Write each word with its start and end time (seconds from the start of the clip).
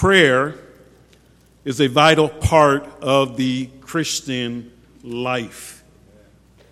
prayer 0.00 0.54
is 1.62 1.78
a 1.78 1.86
vital 1.86 2.26
part 2.26 2.86
of 3.02 3.36
the 3.36 3.66
Christian 3.82 4.72
life. 5.04 5.84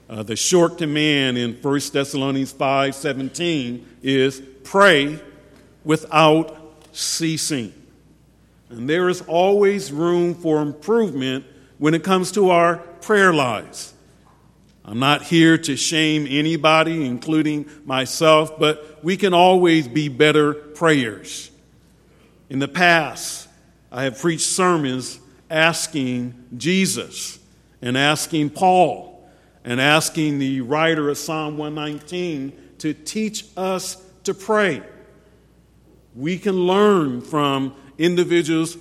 Uh, 0.08 0.22
the 0.22 0.34
short 0.34 0.78
command 0.78 1.36
in 1.36 1.52
1 1.52 1.80
Thessalonians 1.92 2.52
5 2.52 2.94
17 2.94 3.86
is 4.02 4.40
pray 4.64 5.20
without 5.84 6.86
ceasing. 6.92 7.74
And 8.70 8.88
there 8.88 9.10
is 9.10 9.20
always 9.26 9.92
room 9.92 10.34
for 10.34 10.62
improvement 10.62 11.44
when 11.76 11.92
it 11.92 12.02
comes 12.02 12.32
to 12.32 12.48
our 12.48 12.78
prayer 12.78 13.34
lives. 13.34 13.92
I'm 14.86 15.00
not 15.00 15.22
here 15.22 15.58
to 15.58 15.76
shame 15.76 16.26
anybody, 16.30 17.04
including 17.04 17.68
myself, 17.84 18.58
but 18.58 19.04
we 19.04 19.18
can 19.18 19.34
always 19.34 19.86
be 19.86 20.08
better 20.08 20.54
prayers. 20.54 21.50
In 22.50 22.58
the 22.58 22.68
past, 22.68 23.48
I 23.92 24.04
have 24.04 24.18
preached 24.18 24.46
sermons 24.46 25.20
asking 25.50 26.34
Jesus 26.56 27.38
and 27.82 27.96
asking 27.96 28.50
Paul 28.50 29.28
and 29.64 29.80
asking 29.80 30.38
the 30.38 30.62
writer 30.62 31.10
of 31.10 31.18
Psalm 31.18 31.58
119 31.58 32.52
to 32.78 32.94
teach 32.94 33.44
us 33.56 34.02
to 34.24 34.32
pray. 34.32 34.82
We 36.14 36.38
can 36.38 36.54
learn 36.66 37.20
from 37.20 37.74
individuals 37.98 38.76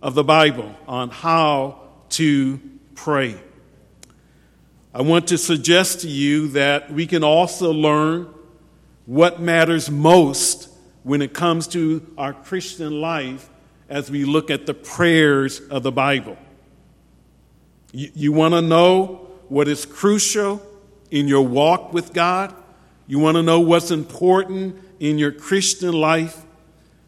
of 0.00 0.14
the 0.14 0.24
Bible 0.24 0.74
on 0.86 1.10
how 1.10 1.80
to 2.10 2.60
pray. 2.94 3.36
I 4.94 5.02
want 5.02 5.28
to 5.28 5.38
suggest 5.38 6.00
to 6.00 6.08
you 6.08 6.48
that 6.48 6.92
we 6.92 7.06
can 7.06 7.24
also 7.24 7.72
learn 7.72 8.32
what 9.06 9.40
matters 9.40 9.90
most 9.90 10.68
when 11.08 11.22
it 11.22 11.32
comes 11.32 11.66
to 11.66 12.06
our 12.18 12.34
Christian 12.34 13.00
life 13.00 13.48
as 13.88 14.10
we 14.10 14.26
look 14.26 14.50
at 14.50 14.66
the 14.66 14.74
prayers 14.74 15.58
of 15.58 15.82
the 15.82 15.90
Bible. 15.90 16.36
You, 17.92 18.10
you 18.14 18.32
want 18.32 18.52
to 18.52 18.60
know 18.60 19.26
what 19.48 19.68
is 19.68 19.86
crucial 19.86 20.60
in 21.10 21.26
your 21.26 21.46
walk 21.46 21.94
with 21.94 22.12
God? 22.12 22.54
You 23.06 23.20
want 23.20 23.36
to 23.38 23.42
know 23.42 23.58
what's 23.58 23.90
important 23.90 24.78
in 25.00 25.16
your 25.16 25.32
Christian 25.32 25.94
life? 25.94 26.44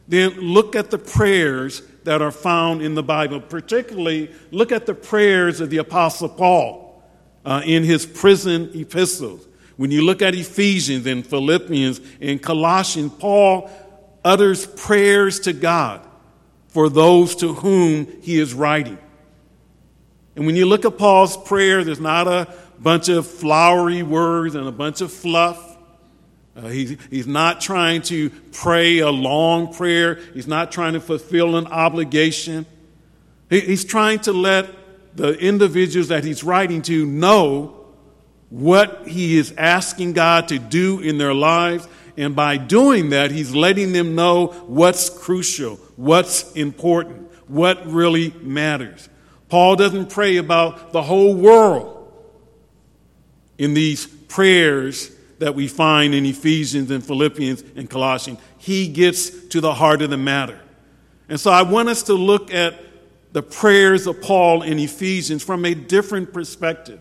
Then 0.09 0.31
look 0.41 0.75
at 0.75 0.91
the 0.91 0.97
prayers 0.97 1.83
that 2.05 2.23
are 2.23 2.33
found 2.33 2.81
in 2.81 2.95
the 2.95 3.03
Bible. 3.03 3.39
Particularly, 3.39 4.31
look 4.51 4.73
at 4.73 4.87
the 4.87 4.95
prayers 4.95 5.61
of 5.61 5.69
the 5.69 5.77
Apostle 5.77 6.31
Paul 6.31 7.05
uh, 7.45 7.61
in 7.67 7.85
his 7.85 8.07
prison 8.07 8.71
epistles. 8.73 9.47
When 9.77 9.91
you 9.91 10.07
look 10.07 10.23
at 10.23 10.35
Ephesians 10.35 11.07
and 11.07 11.27
Philippians 11.27 12.01
and 12.23 12.43
Colossians, 12.43 13.13
Paul 13.19 13.71
utters 14.25 14.67
prayers 14.67 15.41
to 15.41 15.53
God 15.53 16.07
for 16.69 16.89
those 16.89 17.37
to 17.37 17.55
whom 17.55 18.07
he 18.23 18.39
is 18.39 18.55
writing. 18.55 18.99
And 20.37 20.47
when 20.47 20.57
you 20.57 20.67
look 20.67 20.85
at 20.85 20.97
Paul's 20.97 21.37
prayer, 21.37 21.83
there's 21.85 22.01
not 22.01 22.29
a 22.29 22.53
bunch 22.79 23.09
of 23.09 23.27
flowery 23.27 24.03
words 24.03 24.55
and 24.55 24.67
a 24.67 24.73
bunch 24.73 25.01
of 25.01 25.13
fluff. 25.13 25.77
Uh, 26.57 26.69
he's, 26.69 26.97
he's 27.11 27.27
not 27.27 27.61
trying 27.61 28.03
to 28.03 28.31
pray 28.53 28.99
a 28.99 29.11
long 29.11 29.73
prayer. 29.73 30.17
He's 30.35 30.47
not 30.47 30.73
trying 30.73 30.95
to 30.95 31.01
fulfill 31.01 31.57
an 31.57 31.67
obligation. 31.67 32.67
He, 33.49 33.61
he's 33.61 33.85
trying 33.85 34.21
to 34.21 34.33
let 34.33 34.69
the 35.17 35.35
individuals 35.39 36.09
that 36.09 36.25
he's 36.25 36.45
writing 36.45 36.83
to 36.83 37.05
know 37.07 37.77
what 38.49 39.07
he 39.07 39.39
is 39.39 39.55
asking 39.57 40.13
God 40.13 40.49
to 40.49 40.59
do 40.59 41.01
in 41.01 41.19
their 41.19 41.35
lives. 41.35 41.87
And 42.21 42.37
by 42.37 42.59
doing 42.59 43.11
that, 43.11 43.31
he's 43.31 43.55
letting 43.55 43.95
them 43.95 44.15
know 44.15 44.49
what's 44.67 45.09
crucial, 45.09 45.77
what's 45.97 46.53
important, 46.53 47.33
what 47.49 47.87
really 47.87 48.35
matters. 48.43 49.09
Paul 49.49 49.75
doesn't 49.77 50.11
pray 50.11 50.37
about 50.37 50.93
the 50.93 51.01
whole 51.01 51.35
world 51.35 52.13
in 53.57 53.73
these 53.73 54.07
prayers 54.07 55.11
that 55.39 55.55
we 55.55 55.67
find 55.67 56.15
in 56.15 56.27
Ephesians 56.27 56.91
and 56.91 57.03
Philippians 57.03 57.65
and 57.75 57.89
Colossians. 57.89 58.39
He 58.59 58.89
gets 58.89 59.31
to 59.47 59.63
the 59.63 59.73
heart 59.73 60.03
of 60.03 60.11
the 60.11 60.19
matter. 60.19 60.61
And 61.31 61.41
so 61.41 61.51
I 61.51 61.63
want 61.63 61.89
us 61.89 62.03
to 62.03 62.13
look 62.13 62.53
at 62.53 62.75
the 63.33 63.43
prayers 63.43 64.07
of 64.07 64.21
Paul 64.21 64.61
in 64.61 64.79
Ephesians 64.79 65.43
from 65.43 65.65
a 65.65 65.73
different 65.73 66.35
perspective. 66.35 67.01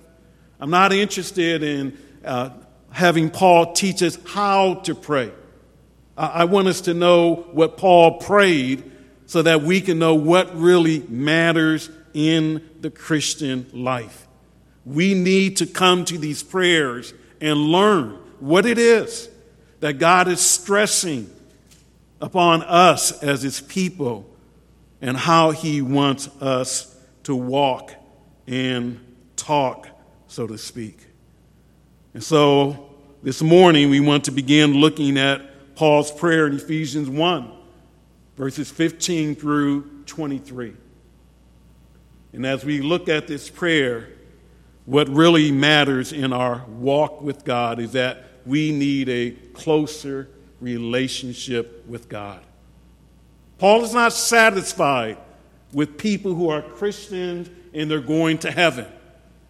I'm 0.62 0.69
not 0.69 0.94
interested 0.94 1.62
in 1.62 1.97
uh, 2.24 2.52
having 2.91 3.29
Paul 3.29 3.73
teach 3.73 4.01
us 4.03 4.17
how 4.27 4.75
to 4.75 4.95
pray. 4.95 5.31
I-, 6.17 6.45
want 6.45 6.67
us 6.67 6.81
to 6.81 6.94
know 6.94 7.47
what 7.51 7.77
Paul 7.77 8.19
prayed 8.19 8.91
so 9.25 9.41
that 9.41 9.61
we 9.61 9.81
can 9.81 10.00
know 10.00 10.16
what 10.16 10.55
really 10.57 10.99
matters 11.07 11.89
in 12.13 12.67
the 12.81 12.89
Christian 12.89 13.67
life. 13.73 14.28
We 14.85 15.13
need 15.13 15.57
to 15.57 15.67
come 15.67 16.05
to 16.05 16.17
these 16.17 16.41
prayers 16.41 17.13
and 17.39 17.57
learn 17.57 18.17
what 18.39 18.66
it 18.66 18.78
is 18.78 19.29
that 19.81 19.94
God 19.94 20.28
is 20.28 20.41
stressing 20.41 21.29
upon 22.19 22.63
us 22.63 23.23
as 23.23 23.44
his 23.44 23.61
people 23.61 24.29
and 25.01 25.16
how 25.16 25.51
He 25.51 25.81
wants 25.81 26.28
us 26.41 26.95
to 27.23 27.35
walk 27.35 27.94
and 28.47 28.99
talk, 29.35 29.88
so 30.28 30.47
to 30.47 30.57
speak. 30.57 31.05
And 32.19 32.24
so 32.25 32.90
this 33.24 33.41
morning 33.41 33.90
we 33.90 34.02
want 34.02 34.25
to 34.25 34.31
begin 34.31 34.74
looking 34.74 35.18
at 35.18 35.75
Paul's 35.75 36.12
prayer 36.12 36.47
in 36.47 36.53
Ephesians 36.53 37.07
1, 37.07 37.50
verses 38.35 38.69
15 38.69 39.35
through 39.35 40.03
23. 40.06 40.74
And 42.34 42.46
as 42.46 42.66
we 42.66 42.81
look 42.81 43.08
at 43.08 43.28
this 43.28 43.50
prayer, 43.50 44.09
what 44.85 45.08
really 45.08 45.50
matters 45.50 46.12
in 46.12 46.34
our 46.34 46.66
walk 46.68 47.22
with 47.22 47.46
God 47.46 47.79
is 47.79 47.94
that 47.94 48.25
we 48.46 48.74
need 48.74 49.08
a 49.08 49.31
closer 49.53 50.28
relationship 50.59 51.85
with 51.88 52.09
God. 52.09 52.41
Paul 53.59 53.85
is 53.85 53.94
not 53.94 54.12
satisfied 54.12 55.18
with 55.72 55.97
people 55.97 56.35
who 56.35 56.50
are 56.50 56.63
Christians 56.63 57.50
and 57.74 57.90
they're 57.90 58.02
going 58.02 58.40
to 58.40 58.52
heaven. 58.52 58.88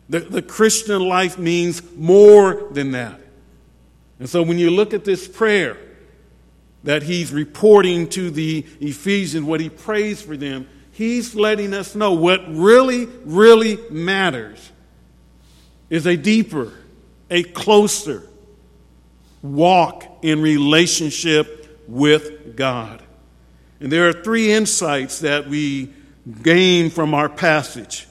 The, 0.10 0.22
the 0.22 0.42
Christian 0.42 1.02
life 1.02 1.38
means 1.38 1.82
more 1.96 2.68
than 2.72 2.92
that. 2.92 3.20
And 4.20 4.30
so 4.30 4.42
when 4.44 4.58
you 4.58 4.72
look 4.72 4.94
at 4.94 5.06
this 5.06 5.28
prayer 5.28 5.78
that 6.84 7.04
he's 7.04 7.32
reporting 7.32 8.10
to 8.10 8.32
the 8.32 8.66
Ephesians, 8.80 9.46
what 9.46 9.60
he 9.60 9.70
prays 9.70 10.22
for 10.22 10.36
them, 10.36 10.68
he's 10.92 11.36
letting 11.36 11.74
us 11.74 11.96
know 11.96 12.14
what 12.14 12.42
really, 12.50 13.06
really 13.24 13.78
matters 13.90 14.72
is 15.90 16.06
a 16.06 16.18
deeper, 16.18 16.74
a 17.30 17.44
closer 17.44 18.28
walk 19.42 20.04
in 20.22 20.42
relationship 20.42 21.84
with 21.88 22.56
God. 22.56 23.02
And 23.80 23.92
there 23.92 24.08
are 24.08 24.14
three 24.14 24.52
insights 24.52 25.20
that 25.20 25.48
we 25.48 25.94
gain 26.42 26.90
from 26.90 27.14
our 27.14 27.30
passage, 27.30 28.08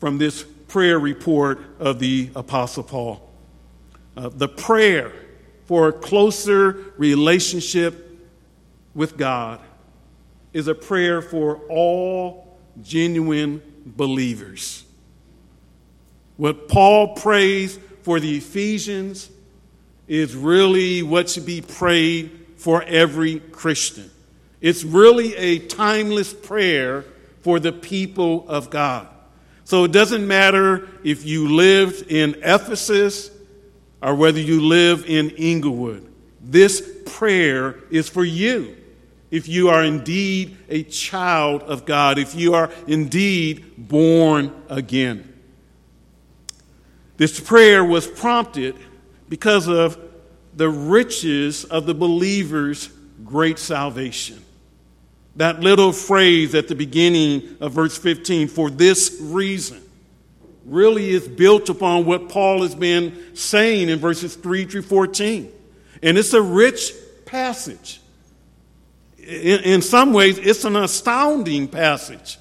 from 0.00 0.16
this 0.16 0.42
prayer 0.66 0.98
report 0.98 1.60
of 1.78 1.98
the 1.98 2.30
Apostle 2.34 2.82
Paul. 2.82 3.30
Uh, 4.16 4.30
the 4.30 4.48
prayer 4.48 5.12
for 5.66 5.88
a 5.88 5.92
closer 5.92 6.92
relationship 6.96 8.18
with 8.94 9.16
God 9.18 9.60
is 10.54 10.68
a 10.68 10.74
prayer 10.74 11.20
for 11.20 11.56
all 11.68 12.58
genuine 12.82 13.62
believers. 13.84 14.84
What 16.38 16.66
Paul 16.68 17.14
prays 17.14 17.78
for 18.02 18.18
the 18.18 18.38
Ephesians 18.38 19.30
is 20.08 20.34
really 20.34 21.02
what 21.02 21.28
should 21.28 21.46
be 21.46 21.60
prayed 21.60 22.46
for 22.56 22.82
every 22.84 23.38
Christian. 23.38 24.10
It's 24.62 24.82
really 24.82 25.36
a 25.36 25.58
timeless 25.58 26.32
prayer 26.32 27.04
for 27.42 27.60
the 27.60 27.72
people 27.72 28.48
of 28.48 28.70
God. 28.70 29.06
So 29.70 29.84
it 29.84 29.92
doesn't 29.92 30.26
matter 30.26 30.88
if 31.04 31.24
you 31.24 31.54
lived 31.54 32.10
in 32.10 32.34
Ephesus 32.42 33.30
or 34.02 34.16
whether 34.16 34.40
you 34.40 34.62
live 34.62 35.06
in 35.06 35.30
Inglewood. 35.30 36.12
This 36.40 36.82
prayer 37.06 37.78
is 37.88 38.08
for 38.08 38.24
you. 38.24 38.76
If 39.30 39.46
you 39.46 39.68
are 39.68 39.84
indeed 39.84 40.56
a 40.68 40.82
child 40.82 41.62
of 41.62 41.86
God, 41.86 42.18
if 42.18 42.34
you 42.34 42.54
are 42.54 42.68
indeed 42.88 43.74
born 43.78 44.52
again. 44.68 45.40
This 47.16 47.38
prayer 47.38 47.84
was 47.84 48.08
prompted 48.08 48.74
because 49.28 49.68
of 49.68 49.96
the 50.52 50.68
riches 50.68 51.62
of 51.62 51.86
the 51.86 51.94
believer's 51.94 52.88
great 53.24 53.60
salvation. 53.60 54.44
That 55.36 55.60
little 55.60 55.92
phrase 55.92 56.54
at 56.54 56.68
the 56.68 56.74
beginning 56.74 57.56
of 57.60 57.72
verse 57.72 57.96
15, 57.96 58.48
for 58.48 58.68
this 58.68 59.18
reason, 59.20 59.80
really 60.64 61.10
is 61.10 61.26
built 61.26 61.68
upon 61.68 62.04
what 62.04 62.28
Paul 62.28 62.62
has 62.62 62.74
been 62.74 63.34
saying 63.34 63.88
in 63.88 63.98
verses 63.98 64.36
3 64.36 64.66
through 64.66 64.82
14. 64.82 65.50
And 66.02 66.18
it's 66.18 66.32
a 66.32 66.42
rich 66.42 66.92
passage. 67.26 68.00
in, 69.18 69.60
in 69.60 69.82
some 69.82 70.12
ways, 70.12 70.38
it's 70.38 70.64
an 70.64 70.76
astounding 70.76 71.68
passage. 71.68 72.38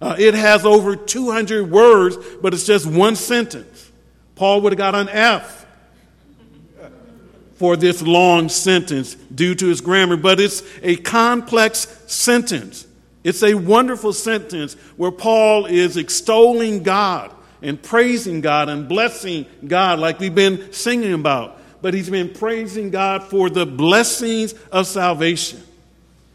Uh, 0.00 0.14
it 0.18 0.34
has 0.34 0.64
over 0.64 0.94
200 0.94 1.70
words, 1.70 2.16
but 2.40 2.54
it's 2.54 2.64
just 2.64 2.86
one 2.86 3.16
sentence. 3.16 3.90
Paul 4.36 4.60
would 4.62 4.72
have 4.72 4.78
got 4.78 4.94
an 4.94 5.08
F 5.08 5.57
for 7.58 7.76
this 7.76 8.00
long 8.02 8.48
sentence 8.48 9.14
due 9.34 9.54
to 9.56 9.66
his 9.66 9.80
grammar, 9.80 10.16
but 10.16 10.40
it's 10.40 10.62
a 10.82 10.96
complex 10.96 12.02
sentence. 12.06 12.86
It's 13.24 13.42
a 13.42 13.54
wonderful 13.54 14.12
sentence 14.12 14.74
where 14.96 15.10
Paul 15.10 15.66
is 15.66 15.96
extolling 15.96 16.84
God 16.84 17.32
and 17.60 17.82
praising 17.82 18.40
God 18.40 18.68
and 18.68 18.88
blessing 18.88 19.44
God, 19.66 19.98
like 19.98 20.20
we've 20.20 20.34
been 20.34 20.72
singing 20.72 21.12
about. 21.12 21.60
But 21.82 21.94
he's 21.94 22.08
been 22.10 22.32
praising 22.32 22.90
God 22.90 23.24
for 23.24 23.50
the 23.50 23.66
blessings 23.66 24.54
of 24.70 24.86
salvation. 24.86 25.62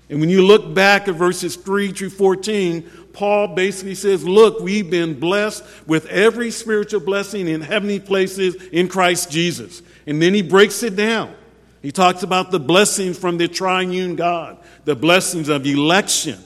And 0.09 0.19
when 0.19 0.29
you 0.29 0.45
look 0.45 0.73
back 0.73 1.07
at 1.07 1.15
verses 1.15 1.55
3 1.55 1.91
through 1.93 2.11
14, 2.11 2.89
Paul 3.13 3.49
basically 3.49 3.95
says, 3.95 4.25
Look, 4.25 4.59
we've 4.59 4.89
been 4.89 5.19
blessed 5.19 5.63
with 5.87 6.07
every 6.07 6.51
spiritual 6.51 6.99
blessing 6.99 7.47
in 7.47 7.61
heavenly 7.61 7.99
places 7.99 8.55
in 8.71 8.87
Christ 8.87 9.31
Jesus. 9.31 9.81
And 10.05 10.21
then 10.21 10.33
he 10.33 10.41
breaks 10.41 10.83
it 10.83 10.95
down. 10.95 11.33
He 11.81 11.91
talks 11.91 12.23
about 12.23 12.49
the 12.49 12.59
blessings 12.59 13.17
from 13.17 13.37
the 13.37 13.47
triune 13.47 14.15
God, 14.15 14.57
the 14.85 14.95
blessings 14.95 15.49
of 15.49 15.65
election, 15.65 16.39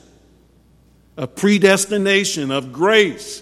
of 1.16 1.36
predestination, 1.36 2.52
of 2.52 2.74
grace, 2.74 3.42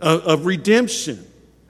of, 0.00 0.20
of 0.22 0.46
redemption, 0.46 1.26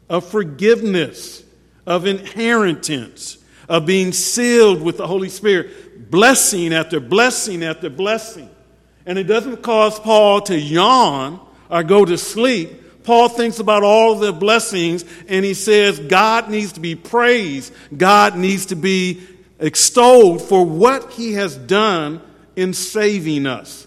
of 0.08 0.26
forgiveness, 0.26 1.42
of 1.86 2.06
inheritance, 2.06 3.38
of 3.68 3.86
being 3.86 4.12
sealed 4.12 4.82
with 4.82 4.98
the 4.98 5.06
Holy 5.06 5.28
Spirit, 5.28 6.10
blessing 6.10 6.72
after 6.72 7.00
blessing 7.00 7.64
after 7.64 7.90
blessing. 7.90 8.50
And 9.06 9.18
it 9.18 9.24
doesn't 9.24 9.62
cause 9.62 9.98
Paul 9.98 10.40
to 10.42 10.58
yawn 10.58 11.40
or 11.68 11.82
go 11.82 12.04
to 12.04 12.16
sleep. 12.16 13.04
Paul 13.04 13.28
thinks 13.28 13.58
about 13.58 13.82
all 13.82 14.14
the 14.14 14.32
blessings 14.32 15.04
and 15.28 15.44
he 15.44 15.54
says 15.54 15.98
God 15.98 16.48
needs 16.48 16.72
to 16.72 16.80
be 16.80 16.94
praised, 16.94 17.72
God 17.94 18.36
needs 18.36 18.66
to 18.66 18.76
be 18.76 19.22
extolled 19.58 20.42
for 20.42 20.64
what 20.64 21.12
he 21.12 21.34
has 21.34 21.56
done 21.56 22.22
in 22.56 22.72
saving 22.72 23.46
us. 23.46 23.86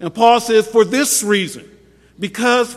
And 0.00 0.14
Paul 0.14 0.40
says, 0.40 0.66
for 0.66 0.84
this 0.84 1.22
reason, 1.22 1.68
because 2.18 2.76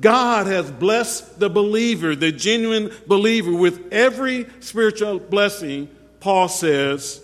God 0.00 0.46
has 0.46 0.70
blessed 0.70 1.38
the 1.38 1.50
believer, 1.50 2.16
the 2.16 2.32
genuine 2.32 2.90
believer, 3.06 3.52
with 3.52 3.92
every 3.92 4.46
spiritual 4.60 5.18
blessing, 5.18 5.88
Paul 6.20 6.48
says, 6.48 7.22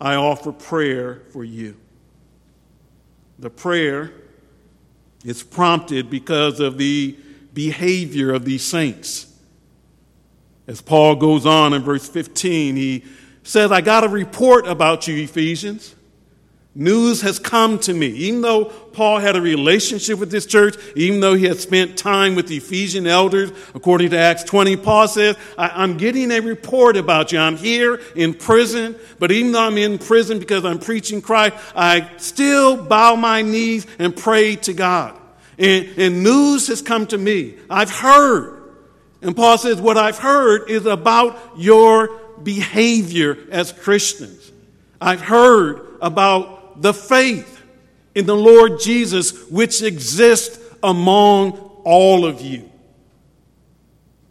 I 0.00 0.16
offer 0.16 0.52
prayer 0.52 1.22
for 1.32 1.44
you. 1.44 1.76
The 3.42 3.50
prayer 3.50 4.12
is 5.24 5.42
prompted 5.42 6.08
because 6.08 6.60
of 6.60 6.78
the 6.78 7.18
behavior 7.52 8.32
of 8.32 8.44
these 8.44 8.62
saints. 8.62 9.26
As 10.68 10.80
Paul 10.80 11.16
goes 11.16 11.44
on 11.44 11.72
in 11.72 11.82
verse 11.82 12.08
15, 12.08 12.76
he 12.76 13.04
says, 13.42 13.72
I 13.72 13.80
got 13.80 14.04
a 14.04 14.08
report 14.08 14.68
about 14.68 15.08
you, 15.08 15.16
Ephesians. 15.16 15.96
News 16.76 17.22
has 17.22 17.40
come 17.40 17.80
to 17.80 17.92
me. 17.92 18.06
Even 18.06 18.42
though 18.42 18.72
Paul 18.92 19.18
had 19.18 19.36
a 19.36 19.40
relationship 19.40 20.18
with 20.18 20.30
this 20.30 20.46
church, 20.46 20.76
even 20.96 21.20
though 21.20 21.34
he 21.34 21.46
had 21.46 21.58
spent 21.58 21.96
time 21.96 22.34
with 22.34 22.48
the 22.48 22.56
Ephesian 22.56 23.06
elders, 23.06 23.50
according 23.74 24.10
to 24.10 24.18
Acts 24.18 24.44
20, 24.44 24.76
Paul 24.76 25.08
says, 25.08 25.36
I- 25.56 25.82
am 25.82 25.96
getting 25.96 26.30
a 26.30 26.40
report 26.40 26.96
about 26.96 27.32
you. 27.32 27.38
I'm 27.38 27.56
here 27.56 28.00
in 28.14 28.34
prison, 28.34 28.96
but 29.18 29.30
even 29.30 29.52
though 29.52 29.64
I'm 29.64 29.78
in 29.78 29.98
prison 29.98 30.38
because 30.38 30.64
I'm 30.64 30.78
preaching 30.78 31.20
Christ, 31.20 31.56
I 31.74 32.10
still 32.18 32.76
bow 32.76 33.16
my 33.16 33.42
knees 33.42 33.86
and 33.98 34.16
pray 34.16 34.56
to 34.56 34.72
God. 34.72 35.18
And, 35.58 35.88
and 35.96 36.22
news 36.22 36.68
has 36.68 36.82
come 36.82 37.06
to 37.08 37.18
me. 37.18 37.54
I've 37.68 37.90
heard. 37.90 38.62
And 39.20 39.36
Paul 39.36 39.58
says, 39.58 39.80
What 39.80 39.96
I've 39.96 40.18
heard 40.18 40.68
is 40.68 40.86
about 40.86 41.38
your 41.56 42.20
behavior 42.42 43.38
as 43.50 43.72
Christians. 43.72 44.50
I've 45.00 45.20
heard 45.20 45.86
about 46.00 46.82
the 46.82 46.94
faith 46.94 47.51
in 48.14 48.26
the 48.26 48.36
Lord 48.36 48.80
Jesus 48.80 49.48
which 49.48 49.82
exists 49.82 50.58
among 50.82 51.52
all 51.84 52.24
of 52.24 52.40
you. 52.40 52.70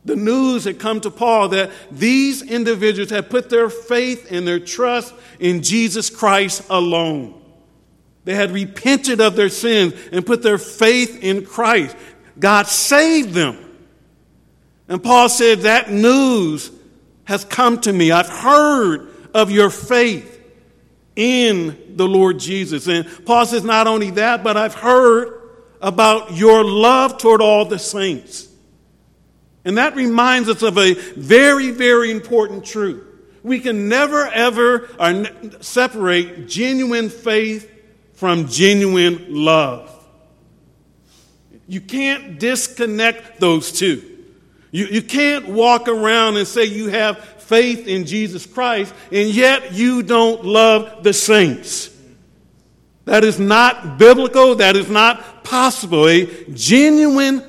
The 0.03 0.15
news 0.15 0.63
had 0.63 0.79
come 0.79 0.99
to 1.01 1.11
Paul 1.11 1.49
that 1.49 1.71
these 1.91 2.41
individuals 2.41 3.11
had 3.11 3.29
put 3.29 3.49
their 3.49 3.69
faith 3.69 4.31
and 4.31 4.47
their 4.47 4.59
trust 4.59 5.13
in 5.39 5.61
Jesus 5.61 6.09
Christ 6.09 6.63
alone. 6.69 7.39
They 8.23 8.35
had 8.35 8.51
repented 8.51 9.21
of 9.21 9.35
their 9.35 9.49
sins 9.49 9.93
and 10.11 10.25
put 10.25 10.41
their 10.41 10.57
faith 10.57 11.23
in 11.23 11.45
Christ. 11.45 11.95
God 12.39 12.67
saved 12.67 13.33
them. 13.33 13.57
And 14.87 15.03
Paul 15.03 15.29
said, 15.29 15.59
That 15.61 15.91
news 15.91 16.71
has 17.25 17.45
come 17.45 17.79
to 17.81 17.93
me. 17.93 18.11
I've 18.11 18.29
heard 18.29 19.09
of 19.33 19.51
your 19.51 19.69
faith 19.69 20.40
in 21.15 21.95
the 21.95 22.07
Lord 22.07 22.39
Jesus. 22.39 22.87
And 22.87 23.07
Paul 23.25 23.45
says, 23.45 23.63
not 23.63 23.87
only 23.87 24.11
that, 24.11 24.43
but 24.43 24.57
I've 24.57 24.73
heard 24.73 25.39
about 25.81 26.33
your 26.33 26.63
love 26.63 27.17
toward 27.17 27.41
all 27.41 27.65
the 27.65 27.79
saints. 27.79 28.47
And 29.65 29.77
that 29.77 29.95
reminds 29.95 30.49
us 30.49 30.61
of 30.61 30.77
a 30.77 30.93
very, 30.93 31.71
very 31.71 32.11
important 32.11 32.65
truth. 32.65 33.03
We 33.43 33.59
can 33.59 33.89
never, 33.89 34.27
ever 34.27 34.89
uh, 34.99 35.25
separate 35.61 36.47
genuine 36.47 37.09
faith 37.09 37.69
from 38.13 38.47
genuine 38.47 39.25
love. 39.29 39.87
You 41.67 41.81
can't 41.81 42.39
disconnect 42.39 43.39
those 43.39 43.71
two. 43.71 44.07
You, 44.71 44.85
you 44.85 45.01
can't 45.01 45.49
walk 45.49 45.87
around 45.87 46.37
and 46.37 46.47
say 46.47 46.65
you 46.65 46.89
have 46.89 47.17
faith 47.51 47.85
in 47.85 48.05
Jesus 48.05 48.45
Christ, 48.45 48.93
and 49.11 49.27
yet 49.27 49.73
you 49.73 50.03
don't 50.03 50.45
love 50.45 51.03
the 51.03 51.11
saints. 51.11 51.89
That 53.03 53.25
is 53.25 53.41
not 53.41 53.97
biblical. 53.97 54.55
That 54.55 54.77
is 54.77 54.89
not 54.89 55.43
possible. 55.43 56.07
A 56.07 56.27
genuine 56.53 57.41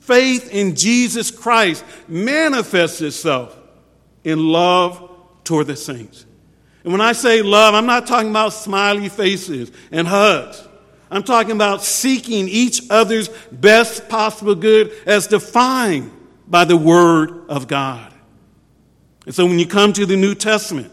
faith 0.00 0.52
in 0.52 0.76
Jesus 0.76 1.30
Christ 1.30 1.86
manifests 2.06 3.00
itself 3.00 3.56
in 4.24 4.46
love 4.46 5.10
toward 5.42 5.68
the 5.68 5.76
saints. 5.76 6.26
And 6.84 6.92
when 6.92 7.00
I 7.00 7.12
say 7.12 7.40
love, 7.40 7.74
I'm 7.74 7.86
not 7.86 8.06
talking 8.06 8.28
about 8.28 8.52
smiley 8.52 9.08
faces 9.08 9.72
and 9.90 10.06
hugs. 10.06 10.62
I'm 11.10 11.22
talking 11.22 11.52
about 11.52 11.82
seeking 11.82 12.46
each 12.46 12.82
other's 12.90 13.30
best 13.50 14.10
possible 14.10 14.54
good 14.54 14.92
as 15.06 15.28
defined 15.28 16.12
by 16.46 16.66
the 16.66 16.76
Word 16.76 17.48
of 17.48 17.68
God. 17.68 18.12
And 19.26 19.34
so 19.34 19.44
when 19.44 19.58
you 19.58 19.66
come 19.66 19.92
to 19.92 20.06
the 20.06 20.16
New 20.16 20.34
Testament, 20.34 20.92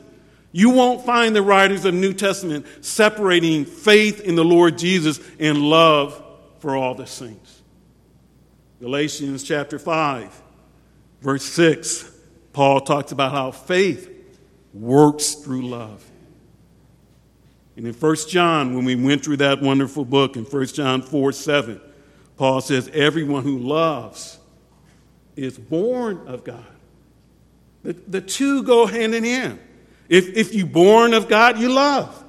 you 0.52 0.72
won't 0.72 1.06
find 1.06 1.36
the 1.36 1.42
writers 1.42 1.86
of 1.86 1.94
the 1.94 2.00
New 2.00 2.14
Testament 2.14 2.66
separating 2.82 3.66
faith 3.66 4.22
in 4.22 4.36
the 4.36 4.44
Lord 4.44 4.78
Jesus 4.78 5.20
and 5.40 5.60
love 5.60 6.22
for 6.60 6.76
all 6.76 6.96
the 6.96 7.06
saints. 7.06 7.62
Galatians 8.80 9.44
chapter 9.44 9.80
5, 9.80 10.42
verse 11.22 11.44
6, 11.44 12.12
Paul 12.54 12.82
talks 12.82 13.12
about 13.12 13.32
how 13.32 13.52
faith 13.52 14.10
works 14.74 15.36
through 15.36 15.68
love. 15.68 16.04
And 17.76 17.88
in 17.88 17.94
1 17.94 18.16
John, 18.28 18.76
when 18.76 18.86
we 18.86 18.96
went 18.96 19.24
through 19.24 19.38
that 19.38 19.62
wonderful 19.62 20.06
book 20.06 20.36
in 20.36 20.44
1 20.44 20.66
John 20.68 21.02
4 21.02 21.32
7, 21.32 21.82
Paul 22.38 22.62
says, 22.62 22.90
Everyone 22.94 23.44
who 23.44 23.58
loves 23.58 24.38
is 25.36 25.58
born 25.58 26.28
of 26.28 26.44
God 26.44 26.73
the, 27.84 27.94
the 27.94 28.22
two 28.22 28.64
go 28.64 28.86
hand 28.86 29.14
in 29.14 29.24
hand. 29.24 29.60
If, 30.10 30.36
if 30.36 30.54
you're 30.54 30.68
born 30.68 31.14
of 31.14 31.28
God, 31.28 31.60
you 31.60 31.70
love. 31.70 32.24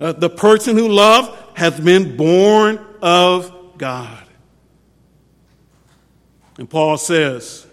Uh, 0.00 0.12
the 0.12 0.30
person 0.30 0.76
who 0.76 0.88
loves 0.88 1.28
has 1.54 1.78
been 1.80 2.16
born 2.16 2.84
of 3.00 3.78
God. 3.78 4.24
And 6.58 6.68
Paul 6.68 6.98
says, 6.98 7.66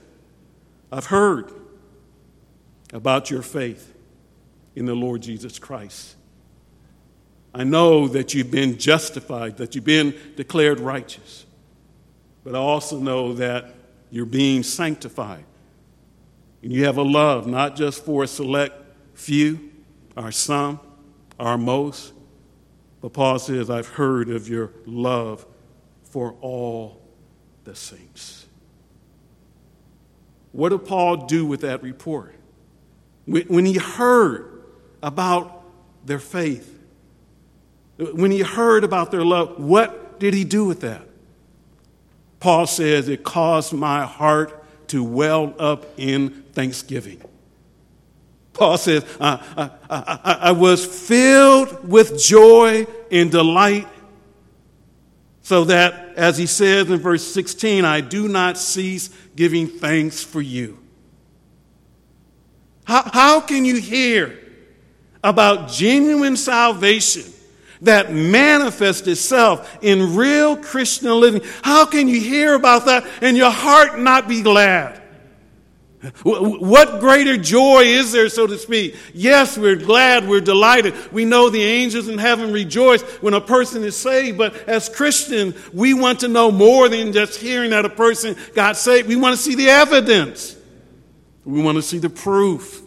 I've 0.91 1.05
heard 1.05 1.51
about 2.93 3.29
your 3.29 3.41
faith 3.41 3.93
in 4.75 4.85
the 4.85 4.95
Lord 4.95 5.21
Jesus 5.21 5.59
Christ. 5.59 6.15
I 7.53 7.63
know 7.63 8.07
that 8.07 8.33
you've 8.33 8.51
been 8.51 8.77
justified, 8.77 9.57
that 9.57 9.75
you've 9.75 9.83
been 9.83 10.15
declared 10.35 10.79
righteous. 10.79 11.45
But 12.43 12.55
I 12.55 12.59
also 12.59 13.00
know 13.00 13.33
that 13.33 13.73
you're 14.09 14.25
being 14.25 14.63
sanctified. 14.63 15.45
And 16.63 16.72
you 16.72 16.86
have 16.86 16.98
a 16.98 17.03
love 17.03 17.46
not 17.46 17.75
just 17.75 18.03
for 18.03 18.24
a 18.24 18.27
select 18.27 18.74
few, 19.13 19.72
or 20.17 20.32
some, 20.32 20.79
or 21.39 21.58
most, 21.58 22.13
but 23.01 23.13
Paul 23.13 23.38
says, 23.38 23.70
I've 23.70 23.89
heard 23.89 24.29
of 24.29 24.48
your 24.48 24.72
love 24.86 25.46
for 26.03 26.36
all 26.41 27.01
the 27.65 27.75
saints. 27.75 28.46
What 30.51 30.70
did 30.70 30.86
Paul 30.86 31.25
do 31.25 31.46
with 31.46 31.62
that 31.62 31.84
report? 31.84 32.34
When 33.25 33.65
he 33.65 33.77
heard 33.77 34.53
about 35.03 35.63
their 36.05 36.20
faith. 36.20 36.79
When 37.98 38.32
he 38.32 38.39
heard 38.39 38.84
about 38.84 39.12
their 39.12 39.24
love, 39.24 39.60
what 39.60 40.20
did 40.20 40.34
he 40.34 40.43
do 40.43 40.65
with 40.65 40.82
that? 40.82 41.08
Paul 42.39 42.65
says, 42.65 43.08
It 43.08 43.24
caused 43.24 43.74
my 43.74 44.05
heart 44.05 44.63
to 44.88 45.03
well 45.03 45.53
up 45.60 45.86
in 45.98 46.42
thanksgiving. 46.53 47.22
Paul 48.53 48.77
says, 48.77 49.03
I, 49.19 49.43
I, 49.57 49.69
I, 49.89 50.38
I 50.41 50.51
was 50.51 50.86
filled 50.86 51.88
with 51.88 52.19
joy 52.22 52.86
and 53.12 53.31
delight, 53.31 53.88
so 55.41 55.65
that, 55.65 56.15
as 56.15 56.38
he 56.38 56.45
says 56.45 56.89
in 56.89 57.00
verse 57.00 57.25
16, 57.33 57.83
I 57.83 58.01
do 58.01 58.27
not 58.27 58.57
cease 58.57 59.10
giving 59.36 59.67
thanks 59.67 60.24
for 60.24 60.41
you. 60.41 60.79
How, 62.86 63.10
how 63.12 63.41
can 63.41 63.65
you 63.65 63.79
hear 63.79 64.39
about 65.24 65.69
genuine 65.69 66.38
salvation 66.38 67.24
that 67.83 68.12
manifests 68.12 69.07
itself 69.07 69.77
in 69.81 70.15
real 70.15 70.57
Christian 70.57 71.12
living. 71.19 71.41
How 71.62 71.86
can 71.86 72.07
you 72.07 72.19
hear 72.19 72.53
about 72.55 72.86
that 72.86 73.05
and 73.22 73.38
your 73.38 73.51
heart 73.51 74.00
not 74.00 74.27
be 74.27 74.41
glad? 74.41 75.02
What 76.24 77.00
greater 77.00 77.38
joy 77.38 77.83
is 77.83 78.12
there, 78.12 78.27
so 78.27 78.45
to 78.45 78.57
speak? 78.57 78.95
Yes, 79.13 79.57
we're 79.57 79.77
glad, 79.77 80.27
we're 80.27 80.41
delighted. 80.41 80.93
We 81.13 81.24
know 81.24 81.50
the 81.50 81.63
angels 81.63 82.10
in 82.10 82.17
heaven 82.17 82.51
rejoice 82.51 83.01
when 83.22 83.33
a 83.33 83.39
person 83.39 83.83
is 83.83 83.95
saved, 83.95 84.38
but 84.38 84.53
as 84.67 84.89
Christians, 84.89 85.55
we 85.74 85.93
want 85.93 86.19
to 86.19 86.27
know 86.27 86.51
more 86.51 86.89
than 86.89 87.13
just 87.13 87.39
hearing 87.39 87.69
that 87.69 87.86
a 87.86 87.89
person 87.89 88.36
got 88.53 88.75
saved. 88.75 89.07
We 89.07 89.15
want 89.15 89.38
to 89.38 89.41
see 89.41 89.55
the 89.55 89.69
evidence, 89.69 90.57
we 91.45 91.62
want 91.62 91.77
to 91.77 91.81
see 91.81 92.00
the 92.00 92.10
proof. 92.10 92.81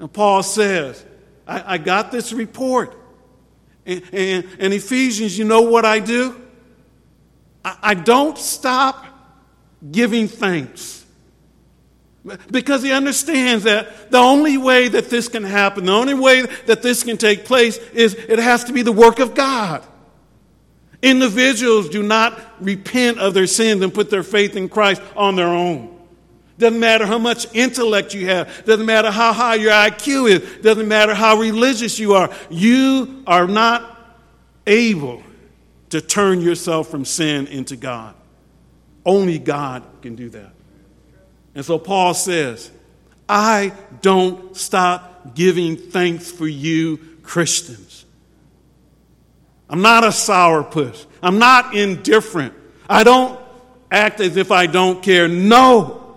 And 0.00 0.12
Paul 0.12 0.42
says, 0.42 1.04
I, 1.46 1.74
I 1.74 1.78
got 1.78 2.10
this 2.10 2.32
report. 2.32 2.98
And, 3.86 4.02
and, 4.12 4.48
and, 4.58 4.74
Ephesians, 4.74 5.38
you 5.38 5.44
know 5.44 5.62
what 5.62 5.84
I 5.84 6.00
do? 6.00 6.40
I, 7.64 7.76
I 7.82 7.94
don't 7.94 8.36
stop 8.36 9.06
giving 9.90 10.26
thanks. 10.26 11.03
Because 12.50 12.82
he 12.82 12.90
understands 12.90 13.64
that 13.64 14.10
the 14.10 14.18
only 14.18 14.56
way 14.56 14.88
that 14.88 15.10
this 15.10 15.28
can 15.28 15.42
happen, 15.42 15.84
the 15.84 15.92
only 15.92 16.14
way 16.14 16.42
that 16.66 16.82
this 16.82 17.02
can 17.02 17.18
take 17.18 17.44
place 17.44 17.76
is 17.92 18.14
it 18.14 18.38
has 18.38 18.64
to 18.64 18.72
be 18.72 18.82
the 18.82 18.92
work 18.92 19.18
of 19.18 19.34
God. 19.34 19.84
Individuals 21.02 21.90
do 21.90 22.02
not 22.02 22.40
repent 22.64 23.18
of 23.18 23.34
their 23.34 23.46
sins 23.46 23.82
and 23.82 23.92
put 23.92 24.08
their 24.08 24.22
faith 24.22 24.56
in 24.56 24.70
Christ 24.70 25.02
on 25.14 25.36
their 25.36 25.48
own. 25.48 25.90
Doesn't 26.56 26.80
matter 26.80 27.04
how 27.04 27.18
much 27.18 27.52
intellect 27.52 28.14
you 28.14 28.26
have. 28.26 28.64
Doesn't 28.64 28.86
matter 28.86 29.10
how 29.10 29.34
high 29.34 29.56
your 29.56 29.72
IQ 29.72 30.30
is. 30.30 30.62
Doesn't 30.62 30.88
matter 30.88 31.12
how 31.12 31.36
religious 31.36 31.98
you 31.98 32.14
are. 32.14 32.30
You 32.48 33.22
are 33.26 33.46
not 33.46 34.16
able 34.66 35.22
to 35.90 36.00
turn 36.00 36.40
yourself 36.40 36.88
from 36.88 37.04
sin 37.04 37.48
into 37.48 37.76
God. 37.76 38.14
Only 39.04 39.38
God 39.38 39.82
can 40.00 40.14
do 40.14 40.30
that. 40.30 40.53
And 41.54 41.64
so 41.64 41.78
Paul 41.78 42.14
says, 42.14 42.70
I 43.28 43.72
don't 44.02 44.56
stop 44.56 45.34
giving 45.34 45.76
thanks 45.76 46.30
for 46.30 46.46
you, 46.46 46.98
Christians. 47.22 48.04
I'm 49.68 49.82
not 49.82 50.04
a 50.04 50.08
sourpuss. 50.08 51.06
I'm 51.22 51.38
not 51.38 51.74
indifferent. 51.74 52.54
I 52.88 53.02
don't 53.04 53.40
act 53.90 54.20
as 54.20 54.36
if 54.36 54.52
I 54.52 54.66
don't 54.66 55.02
care. 55.02 55.26
No. 55.28 56.16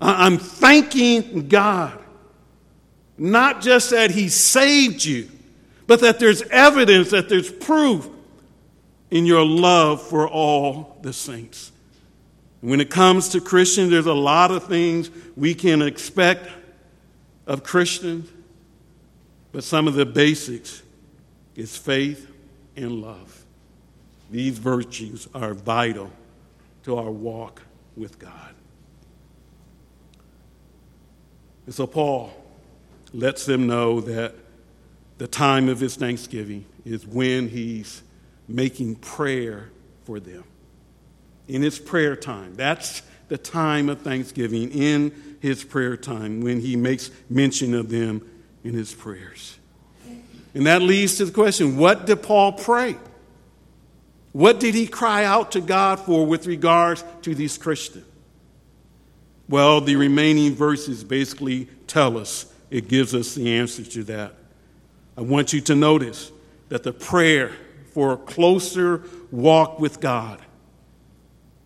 I'm 0.00 0.38
thanking 0.38 1.48
God. 1.48 1.98
Not 3.18 3.60
just 3.60 3.90
that 3.90 4.10
He 4.10 4.28
saved 4.28 5.04
you, 5.04 5.28
but 5.86 6.00
that 6.00 6.18
there's 6.18 6.40
evidence, 6.42 7.10
that 7.10 7.28
there's 7.28 7.50
proof 7.50 8.08
in 9.10 9.26
your 9.26 9.44
love 9.44 10.00
for 10.00 10.26
all 10.26 10.98
the 11.02 11.12
saints. 11.12 11.69
When 12.60 12.80
it 12.80 12.90
comes 12.90 13.30
to 13.30 13.40
Christians, 13.40 13.90
there's 13.90 14.06
a 14.06 14.12
lot 14.12 14.50
of 14.50 14.64
things 14.64 15.10
we 15.36 15.54
can 15.54 15.80
expect 15.80 16.48
of 17.46 17.62
Christians, 17.62 18.30
but 19.52 19.64
some 19.64 19.88
of 19.88 19.94
the 19.94 20.06
basics 20.06 20.82
is 21.56 21.76
faith 21.76 22.30
and 22.76 23.00
love. 23.00 23.44
These 24.30 24.58
virtues 24.58 25.26
are 25.34 25.54
vital 25.54 26.10
to 26.84 26.96
our 26.96 27.10
walk 27.10 27.62
with 27.96 28.18
God. 28.18 28.54
And 31.66 31.74
so 31.74 31.86
Paul 31.86 32.32
lets 33.12 33.46
them 33.46 33.66
know 33.66 34.00
that 34.02 34.34
the 35.18 35.26
time 35.26 35.68
of 35.68 35.80
his 35.80 35.96
thanksgiving 35.96 36.64
is 36.84 37.06
when 37.06 37.48
he's 37.48 38.02
making 38.48 38.96
prayer 38.96 39.70
for 40.04 40.20
them. 40.20 40.44
In 41.48 41.62
his 41.62 41.78
prayer 41.78 42.14
time, 42.16 42.54
that's 42.54 43.02
the 43.28 43.38
time 43.38 43.88
of 43.88 44.02
thanksgiving, 44.02 44.70
in 44.70 45.38
his 45.40 45.64
prayer 45.64 45.96
time, 45.96 46.40
when 46.40 46.60
he 46.60 46.76
makes 46.76 47.10
mention 47.28 47.74
of 47.74 47.88
them 47.88 48.28
in 48.64 48.74
his 48.74 48.92
prayers. 48.92 49.56
And 50.54 50.66
that 50.66 50.82
leads 50.82 51.16
to 51.16 51.24
the 51.24 51.32
question 51.32 51.76
what 51.76 52.06
did 52.06 52.22
Paul 52.22 52.52
pray? 52.52 52.96
What 54.32 54.60
did 54.60 54.74
he 54.74 54.86
cry 54.86 55.24
out 55.24 55.52
to 55.52 55.60
God 55.60 56.00
for 56.00 56.24
with 56.26 56.46
regards 56.46 57.04
to 57.22 57.34
these 57.34 57.58
Christians? 57.58 58.06
Well, 59.48 59.80
the 59.80 59.96
remaining 59.96 60.54
verses 60.54 61.02
basically 61.02 61.66
tell 61.88 62.16
us, 62.16 62.46
it 62.70 62.86
gives 62.86 63.16
us 63.16 63.34
the 63.34 63.56
answer 63.56 63.82
to 63.82 64.04
that. 64.04 64.34
I 65.16 65.22
want 65.22 65.52
you 65.52 65.60
to 65.62 65.74
notice 65.74 66.30
that 66.68 66.84
the 66.84 66.92
prayer 66.92 67.50
for 67.92 68.12
a 68.12 68.16
closer 68.16 69.02
walk 69.32 69.80
with 69.80 70.00
God 70.00 70.40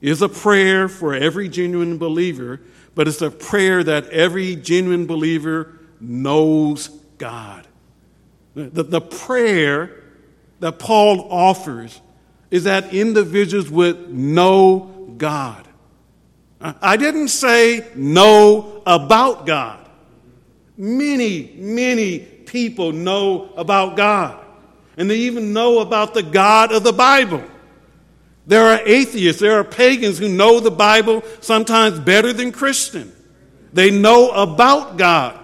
is 0.04 0.20
a 0.20 0.28
prayer 0.28 0.86
for 0.86 1.14
every 1.14 1.48
genuine 1.48 1.96
believer, 1.96 2.60
but 2.94 3.08
it's 3.08 3.22
a 3.22 3.30
prayer 3.30 3.82
that 3.82 4.06
every 4.10 4.54
genuine 4.54 5.06
believer 5.06 5.72
knows 5.98 6.88
God. 7.16 7.66
The, 8.54 8.82
the 8.82 9.00
prayer 9.00 10.02
that 10.60 10.78
Paul 10.78 11.26
offers 11.30 12.02
is 12.50 12.64
that 12.64 12.92
individuals 12.92 13.70
would 13.70 14.12
know 14.12 15.14
God. 15.16 15.66
I 16.60 16.98
didn't 16.98 17.28
say 17.28 17.86
know 17.94 18.82
about 18.86 19.46
God. 19.46 19.88
Many, 20.76 21.54
many 21.56 22.18
people 22.18 22.92
know 22.92 23.54
about 23.56 23.96
God. 23.96 24.44
And 24.98 25.08
they 25.08 25.16
even 25.20 25.54
know 25.54 25.78
about 25.78 26.12
the 26.12 26.22
God 26.22 26.72
of 26.72 26.84
the 26.84 26.92
Bible. 26.92 27.42
There 28.46 28.64
are 28.64 28.80
atheists, 28.84 29.40
there 29.40 29.58
are 29.58 29.64
pagans 29.64 30.18
who 30.18 30.28
know 30.28 30.60
the 30.60 30.70
Bible 30.70 31.22
sometimes 31.40 31.98
better 31.98 32.32
than 32.32 32.52
Christians. 32.52 33.14
They 33.72 33.90
know 33.90 34.30
about 34.30 34.96
God. 34.96 35.40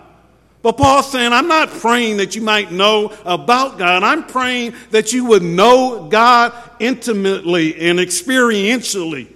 But 0.63 0.77
Paul's 0.77 1.11
saying, 1.11 1.33
I'm 1.33 1.49
not 1.49 1.71
praying 1.71 2.19
that 2.19 2.37
you 2.37 2.43
might 2.43 2.71
know 2.71 3.13
about 3.25 3.79
God. 3.79 4.03
I'm 4.03 4.27
praying 4.27 4.75
that 4.91 5.13
you 5.13 5.25
would 5.27 5.43
know 5.43 6.09
God 6.11 6.53
intimately 6.79 7.81
and 7.81 7.99
experientially 7.99 9.29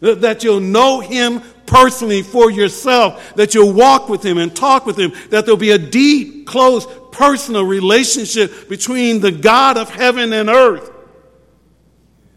that 0.00 0.44
you'll 0.44 0.60
know 0.60 1.00
him 1.00 1.40
personally 1.66 2.22
for 2.22 2.50
yourself, 2.50 3.34
that 3.36 3.54
you'll 3.54 3.72
walk 3.72 4.08
with 4.08 4.22
him 4.22 4.38
and 4.38 4.54
talk 4.54 4.86
with 4.86 4.98
him, 4.98 5.12
that 5.30 5.46
there'll 5.46 5.56
be 5.56 5.70
a 5.70 5.78
deep, 5.78 6.46
close, 6.46 6.86
personal 7.10 7.64
relationship 7.64 8.68
between 8.68 9.20
the 9.20 9.32
God 9.32 9.78
of 9.78 9.88
heaven 9.88 10.32
and 10.32 10.50
earth 10.50 10.90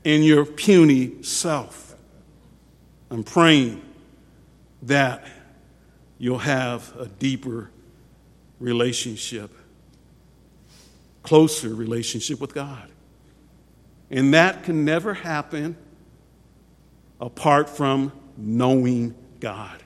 and 0.07 0.23
your 0.23 0.45
puny 0.45 1.21
self. 1.21 1.93
I'm 3.11 3.25
praying 3.25 3.81
that 4.83 5.27
you'll 6.17 6.37
have 6.37 6.95
a 6.97 7.07
deeper 7.07 7.69
relationship, 8.61 9.51
closer 11.23 11.75
relationship 11.75 12.39
with 12.39 12.53
God. 12.53 12.89
And 14.09 14.33
that 14.33 14.63
can 14.63 14.85
never 14.85 15.13
happen 15.13 15.75
apart 17.19 17.69
from 17.69 18.13
knowing 18.37 19.13
God. 19.41 19.83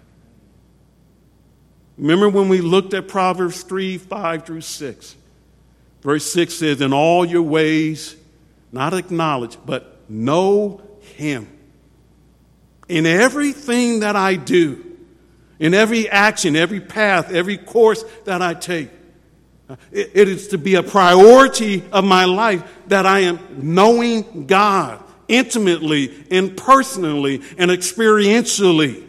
Remember 1.97 2.29
when 2.29 2.47
we 2.47 2.61
looked 2.61 2.93
at 2.93 3.07
Proverbs 3.07 3.63
3 3.63 3.97
5 3.97 4.45
through 4.45 4.61
6? 4.61 5.15
Verse 6.03 6.31
6 6.31 6.53
says, 6.53 6.79
In 6.79 6.93
all 6.93 7.25
your 7.25 7.41
ways, 7.41 8.15
not 8.71 8.93
acknowledge, 8.93 9.57
but 9.65 9.90
know 10.11 10.81
Him. 11.15 11.47
In 12.87 13.05
everything 13.05 14.01
that 14.01 14.15
I 14.15 14.35
do, 14.35 14.85
in 15.59 15.73
every 15.73 16.09
action, 16.09 16.55
every 16.55 16.81
path, 16.81 17.31
every 17.31 17.57
course 17.57 18.03
that 18.25 18.41
I 18.41 18.53
take, 18.53 18.89
it, 19.91 20.11
it 20.13 20.27
is 20.27 20.49
to 20.49 20.57
be 20.57 20.75
a 20.75 20.83
priority 20.83 21.83
of 21.91 22.03
my 22.03 22.25
life 22.25 22.63
that 22.87 23.05
I 23.05 23.21
am 23.21 23.39
knowing 23.73 24.47
God 24.47 25.01
intimately 25.27 26.25
and 26.29 26.57
personally 26.57 27.41
and 27.57 27.71
experientially. 27.71 29.07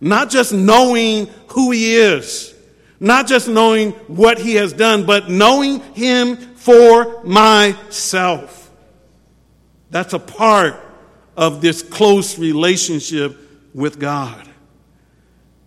Not 0.00 0.30
just 0.30 0.52
knowing 0.52 1.26
who 1.48 1.72
He 1.72 1.96
is, 1.96 2.54
Not 3.00 3.28
just 3.28 3.48
knowing 3.48 3.92
what 4.08 4.38
he 4.38 4.56
has 4.56 4.72
done, 4.72 5.06
but 5.06 5.30
knowing 5.30 5.80
him 5.94 6.36
for 6.36 7.22
myself. 7.22 8.57
That's 9.90 10.12
a 10.12 10.18
part 10.18 10.76
of 11.36 11.60
this 11.60 11.82
close 11.82 12.38
relationship 12.38 13.36
with 13.74 13.98
God. 13.98 14.48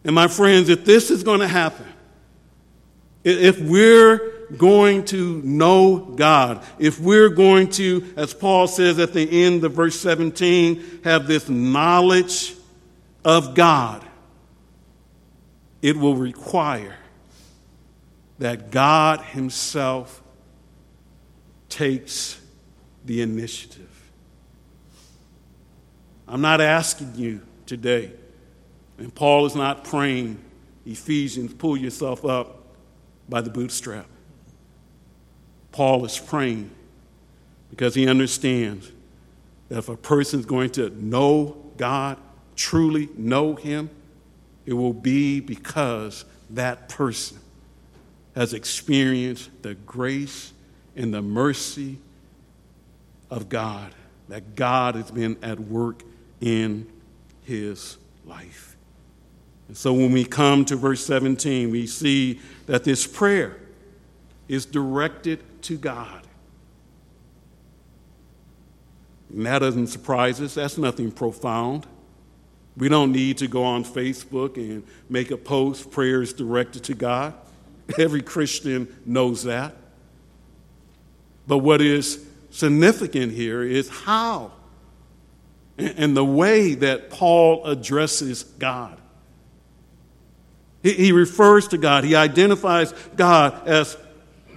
And 0.03 0.15
my 0.15 0.27
friends, 0.27 0.69
if 0.69 0.85
this 0.85 1.11
is 1.11 1.23
going 1.23 1.39
to 1.39 1.47
happen, 1.47 1.85
if 3.23 3.59
we're 3.61 4.47
going 4.57 5.05
to 5.05 5.41
know 5.43 5.97
God, 5.97 6.63
if 6.79 6.99
we're 6.99 7.29
going 7.29 7.69
to, 7.71 8.13
as 8.17 8.33
Paul 8.33 8.67
says 8.67 8.99
at 8.99 9.13
the 9.13 9.45
end 9.45 9.63
of 9.63 9.73
verse 9.73 9.99
17, 9.99 11.01
have 11.03 11.27
this 11.27 11.47
knowledge 11.47 12.55
of 13.23 13.53
God, 13.53 14.05
it 15.81 15.95
will 15.95 16.15
require 16.15 16.95
that 18.39 18.71
God 18.71 19.21
Himself 19.21 20.23
takes 21.69 22.41
the 23.05 23.21
initiative. 23.21 23.90
I'm 26.31 26.39
not 26.39 26.61
asking 26.61 27.15
you 27.15 27.41
today, 27.65 28.13
and 28.97 29.13
Paul 29.13 29.45
is 29.45 29.53
not 29.53 29.83
praying, 29.83 30.39
Ephesians, 30.85 31.53
pull 31.53 31.75
yourself 31.75 32.23
up 32.23 32.63
by 33.27 33.41
the 33.41 33.49
bootstrap. 33.49 34.05
Paul 35.73 36.05
is 36.05 36.17
praying 36.17 36.71
because 37.69 37.95
he 37.95 38.07
understands 38.07 38.89
that 39.67 39.79
if 39.79 39.89
a 39.89 39.97
person 39.97 40.39
is 40.39 40.45
going 40.45 40.69
to 40.71 40.89
know 41.03 41.57
God, 41.75 42.17
truly 42.55 43.09
know 43.17 43.55
Him, 43.55 43.89
it 44.65 44.73
will 44.73 44.93
be 44.93 45.41
because 45.41 46.23
that 46.51 46.87
person 46.87 47.39
has 48.35 48.53
experienced 48.53 49.49
the 49.63 49.73
grace 49.73 50.53
and 50.95 51.13
the 51.13 51.21
mercy 51.21 51.97
of 53.29 53.49
God, 53.49 53.93
that 54.29 54.55
God 54.55 54.95
has 54.95 55.11
been 55.11 55.35
at 55.41 55.59
work 55.59 56.03
in 56.41 56.87
his 57.43 57.97
life. 58.25 58.75
And 59.67 59.77
so 59.77 59.93
when 59.93 60.11
we 60.11 60.25
come 60.25 60.65
to 60.65 60.75
verse 60.75 61.05
17, 61.05 61.71
we 61.71 61.87
see 61.87 62.41
that 62.65 62.83
this 62.83 63.07
prayer 63.07 63.57
is 64.49 64.65
directed 64.65 65.39
to 65.63 65.77
God. 65.77 66.27
And 69.29 69.45
that 69.45 69.59
doesn't 69.59 69.87
surprise 69.87 70.41
us. 70.41 70.55
That's 70.55 70.77
nothing 70.77 71.11
profound. 71.11 71.87
We 72.75 72.89
don't 72.89 73.11
need 73.11 73.37
to 73.37 73.47
go 73.47 73.63
on 73.63 73.85
Facebook 73.85 74.57
and 74.57 74.83
make 75.09 75.31
a 75.31 75.37
post, 75.37 75.91
prayers 75.91 76.33
directed 76.33 76.83
to 76.85 76.93
God. 76.93 77.33
Every 77.97 78.21
Christian 78.21 78.93
knows 79.05 79.43
that. 79.43 79.75
But 81.47 81.59
what 81.59 81.81
is 81.81 82.25
significant 82.49 83.33
here 83.33 83.63
is 83.63 83.89
how 83.89 84.51
and 85.81 86.15
the 86.15 86.25
way 86.25 86.75
that 86.75 87.09
Paul 87.09 87.65
addresses 87.65 88.43
God. 88.43 88.97
He 90.83 91.11
refers 91.11 91.67
to 91.69 91.77
God, 91.77 92.03
he 92.03 92.15
identifies 92.15 92.91
God 93.15 93.67
as 93.67 93.97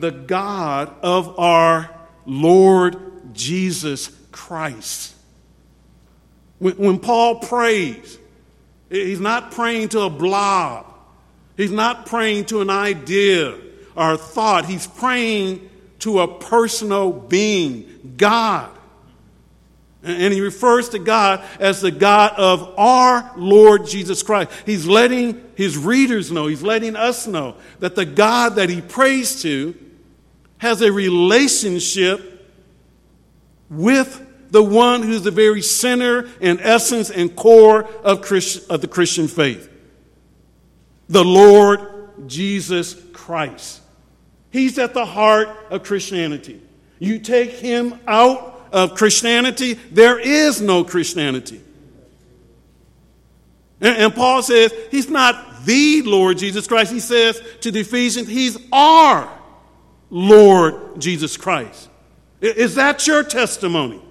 the 0.00 0.10
God 0.10 0.94
of 1.02 1.38
our 1.38 1.90
Lord 2.24 2.96
Jesus 3.34 4.10
Christ. 4.32 5.14
When, 6.58 6.98
Paul 6.98 7.40
prays, 7.40 8.18
he's 8.88 9.20
not 9.20 9.50
praying 9.50 9.90
to 9.90 10.00
a 10.00 10.10
blob, 10.10 10.86
he's 11.58 11.72
not 11.72 12.06
praying 12.06 12.46
to 12.46 12.62
an 12.62 12.70
idea 12.70 13.58
or 13.94 14.12
a 14.12 14.18
thought, 14.18 14.64
he's 14.64 14.86
praying 14.86 15.68
to 16.00 16.20
a 16.20 16.38
personal 16.38 17.12
being, 17.12 18.14
God. 18.16 18.70
And 20.04 20.32
he 20.34 20.40
refers 20.40 20.90
to 20.90 20.98
God 20.98 21.44
as 21.58 21.80
the 21.80 21.90
God 21.90 22.32
of 22.36 22.74
our 22.78 23.32
Lord 23.36 23.86
Jesus 23.86 24.22
Christ. 24.22 24.50
He's 24.66 24.86
letting 24.86 25.42
his 25.56 25.78
readers 25.78 26.30
know, 26.30 26.46
he's 26.46 26.62
letting 26.62 26.94
us 26.94 27.26
know 27.26 27.56
that 27.80 27.94
the 27.94 28.04
God 28.04 28.56
that 28.56 28.68
he 28.68 28.80
prays 28.80 29.42
to 29.42 29.74
has 30.58 30.82
a 30.82 30.92
relationship 30.92 32.30
with 33.70 34.24
the 34.50 34.62
one 34.62 35.02
who's 35.02 35.22
the 35.22 35.30
very 35.30 35.62
center 35.62 36.28
and 36.40 36.60
essence 36.60 37.10
and 37.10 37.34
core 37.34 37.84
of, 38.04 38.22
Christ, 38.22 38.70
of 38.70 38.80
the 38.80 38.88
Christian 38.88 39.26
faith 39.26 39.70
the 41.08 41.24
Lord 41.24 42.28
Jesus 42.28 42.94
Christ. 43.12 43.82
He's 44.50 44.78
at 44.78 44.94
the 44.94 45.04
heart 45.04 45.48
of 45.70 45.82
Christianity. 45.82 46.62
You 46.98 47.18
take 47.18 47.50
him 47.50 47.98
out 48.06 48.53
of 48.74 48.96
Christianity, 48.96 49.74
there 49.74 50.18
is 50.18 50.60
no 50.60 50.82
Christianity. 50.82 51.60
And, 53.80 53.96
and, 53.96 54.14
Paul 54.14 54.42
says 54.42 54.74
he's 54.90 55.08
not 55.08 55.64
the 55.64 56.02
Lord 56.02 56.38
Jesus 56.38 56.66
Christ. 56.66 56.90
He 56.90 56.98
says 56.98 57.40
to 57.60 57.70
the 57.70 57.80
Ephesians, 57.80 58.26
he's 58.26 58.58
our 58.72 59.30
Lord 60.10 61.00
Jesus 61.00 61.36
Christ. 61.36 61.88
Is 62.40 62.74
that 62.74 63.06
your 63.06 63.22
testimony? 63.22 64.02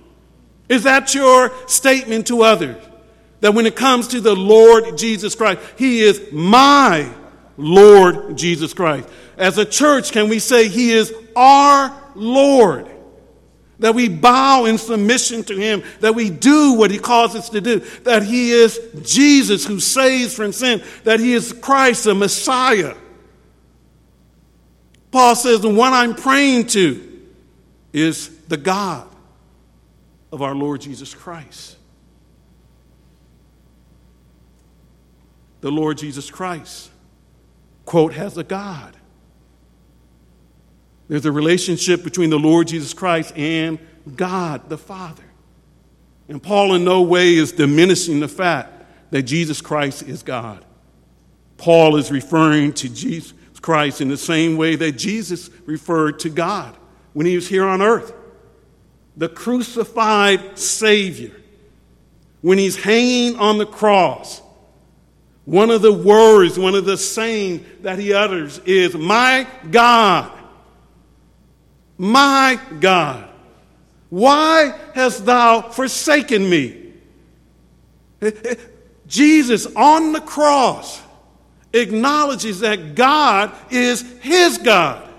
Is 0.70 0.84
that 0.84 1.14
your 1.14 1.52
statement 1.68 2.28
to 2.28 2.44
others? 2.44 2.82
That 3.42 3.54
when 3.54 3.66
it 3.66 3.76
comes 3.76 4.08
to 4.10 4.22
the 4.22 4.36
Lord 4.36 4.98
Jesus 4.98 5.36
Christ, 5.36 5.60
He 5.78 6.00
is 6.00 6.32
my 6.32 7.10
Lord 7.58 8.38
Jesus 8.38 8.74
Christ. 8.74 9.10
As 9.38 9.58
a 9.58 9.66
church, 9.66 10.14
can 10.14 10.30
we 10.30 10.40
say 10.40 10.70
He 10.70 10.92
is 10.92 11.14
our 11.36 11.94
Lord? 12.16 12.93
That 13.84 13.96
we 13.96 14.08
bow 14.08 14.64
in 14.64 14.78
submission 14.78 15.44
to 15.44 15.58
Him, 15.58 15.84
that 16.00 16.16
we 16.16 16.30
do 16.30 16.76
what 16.76 16.90
He 16.90 16.98
calls 16.98 17.36
us 17.36 17.50
to 17.50 17.60
do, 17.60 17.80
that 18.06 18.24
He 18.24 18.52
is 18.52 18.80
Jesus 19.02 19.66
who 19.66 19.82
saves 19.82 20.34
from 20.34 20.54
sin, 20.54 20.82
that 21.04 21.20
He 21.20 21.34
is 21.34 21.52
Christ, 21.52 22.06
the 22.06 22.16
Messiah. 22.16 22.96
Paul 25.12 25.36
says, 25.36 25.60
the 25.60 25.70
one 25.70 25.92
I'm 25.92 26.16
praying 26.16 26.68
to 26.68 27.28
is 27.92 28.30
the 28.48 28.56
God 28.56 29.06
of 30.32 30.42
our 30.42 30.56
Lord 30.56 30.80
Jesus 30.80 31.14
Christ. 31.14 31.76
The 35.60 35.72
Lord 35.72 35.98
Jesus 35.98 36.32
Christ, 36.32 36.90
quote, 37.84 38.14
has 38.14 38.38
a 38.38 38.46
God. 38.46 38.96
There's 41.08 41.26
a 41.26 41.32
relationship 41.32 42.04
between 42.04 42.30
the 42.30 42.40
Lord 42.40 42.68
Jesus 42.68 42.94
Christ 42.94 43.34
and 43.36 43.80
God 44.16 44.70
the 44.70 44.78
Father. 44.78 45.24
And 46.30 46.42
Paul 46.42 46.76
in 46.76 46.84
no 46.84 47.02
way 47.02 47.36
is 47.36 47.52
diminishing 47.52 48.20
the 48.20 48.28
fact 48.28 48.84
that 49.12 49.24
Jesus 49.24 49.62
Christ 49.62 50.04
is 50.04 50.24
God. 50.24 50.64
Paul 51.58 51.98
is 51.98 52.12
referring 52.12 52.74
to 52.74 52.90
Jesus 52.90 53.34
Christ 53.62 54.02
in 54.02 54.08
the 54.08 54.18
same 54.18 54.58
way 54.58 54.76
that 54.76 54.94
Jesus 54.94 55.50
referred 55.66 56.20
to 56.20 56.30
God 56.30 56.76
when 57.14 57.26
he 57.26 57.36
was 57.36 57.48
here 57.48 57.66
on 57.66 57.82
earth. 57.82 58.14
The 59.16 59.30
crucified 59.30 60.58
Savior, 60.58 61.32
when 62.42 62.58
he's 62.58 62.76
hanging 62.76 63.38
on 63.38 63.60
the 63.60 63.66
cross, 63.66 64.42
one 65.46 65.70
of 65.70 65.82
the 65.82 65.94
words, 65.94 66.58
one 66.58 66.74
of 66.74 66.86
the 66.86 66.98
sayings 66.98 67.66
that 67.82 68.00
he 68.00 68.14
utters 68.14 68.60
is, 68.60 68.96
My 68.96 69.48
God, 69.70 70.32
my 71.98 72.60
God, 72.80 73.30
why 74.10 74.78
hast 74.94 75.26
thou 75.26 75.62
forsaken 75.62 76.50
me? 76.50 76.94
Jesus 79.08 79.66
on 79.76 80.14
the 80.14 80.22
cross 80.22 81.02
acknowledges 81.74 82.60
that 82.60 82.96
God 82.96 83.52
is 83.72 84.02
his 84.22 84.58
God. 84.60 85.10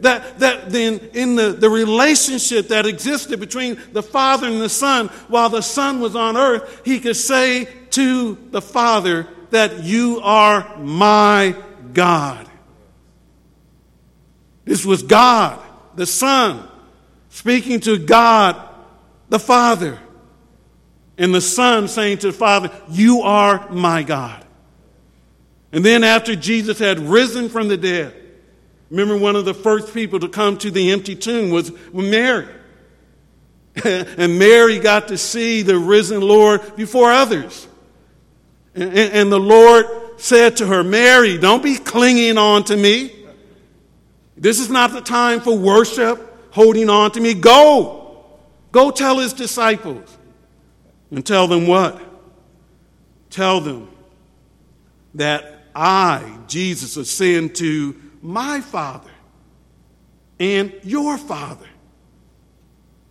That, 0.00 0.40
that 0.40 0.70
then 0.70 0.98
in 1.12 1.36
the, 1.36 1.52
the 1.52 1.70
relationship 1.70 2.68
that 2.68 2.86
existed 2.86 3.38
between 3.38 3.80
the 3.92 4.02
Father 4.02 4.48
and 4.48 4.60
the 4.60 4.68
Son, 4.68 5.08
while 5.28 5.48
the 5.48 5.60
Son 5.60 6.00
was 6.00 6.16
on 6.16 6.36
earth, 6.36 6.82
he 6.84 6.98
could 6.98 7.16
say 7.16 7.68
to 7.90 8.36
the 8.50 8.62
Father 8.62 9.28
that 9.50 9.84
you 9.84 10.20
are 10.22 10.76
my 10.78 11.54
God. 11.92 12.48
This 14.64 14.84
was 14.84 15.02
God, 15.02 15.60
the 15.94 16.06
Son, 16.06 16.68
speaking 17.28 17.80
to 17.80 17.98
God, 17.98 18.60
the 19.28 19.38
Father. 19.38 19.98
And 21.18 21.34
the 21.34 21.40
Son 21.40 21.88
saying 21.88 22.18
to 22.18 22.28
the 22.28 22.32
Father, 22.32 22.70
You 22.88 23.22
are 23.22 23.70
my 23.70 24.02
God. 24.02 24.44
And 25.72 25.84
then 25.84 26.04
after 26.04 26.36
Jesus 26.36 26.78
had 26.78 27.00
risen 27.00 27.48
from 27.48 27.68
the 27.68 27.76
dead, 27.76 28.14
remember 28.90 29.16
one 29.16 29.36
of 29.36 29.44
the 29.44 29.54
first 29.54 29.94
people 29.94 30.20
to 30.20 30.28
come 30.28 30.58
to 30.58 30.70
the 30.70 30.92
empty 30.92 31.16
tomb 31.16 31.50
was 31.50 31.72
Mary. 31.92 32.48
and 33.84 34.38
Mary 34.38 34.78
got 34.78 35.08
to 35.08 35.16
see 35.16 35.62
the 35.62 35.78
risen 35.78 36.20
Lord 36.20 36.76
before 36.76 37.10
others. 37.10 37.66
And, 38.74 38.92
and, 38.92 39.32
the 39.32 39.40
Lord 39.40 39.86
said 40.16 40.58
to 40.58 40.66
her, 40.66 40.82
Mary, 40.82 41.38
don't 41.38 41.62
be 41.62 41.76
clinging 41.76 42.38
on 42.38 42.64
to 42.64 42.76
me. 42.76 43.21
This 44.42 44.58
is 44.58 44.68
not 44.68 44.90
the 44.90 45.00
time 45.00 45.40
for 45.40 45.56
worship, 45.56 46.50
holding 46.52 46.90
on 46.90 47.12
to 47.12 47.20
me. 47.20 47.32
Go. 47.32 48.26
Go 48.72 48.90
tell 48.90 49.20
his 49.20 49.32
disciples. 49.32 50.18
And 51.12 51.24
tell 51.24 51.46
them 51.46 51.68
what? 51.68 52.02
Tell 53.30 53.60
them 53.60 53.88
that 55.14 55.66
I, 55.76 56.38
Jesus, 56.48 56.96
ascend 56.96 57.54
to 57.56 57.94
my 58.20 58.60
Father 58.60 59.12
and 60.40 60.72
your 60.82 61.16
Father. 61.18 61.68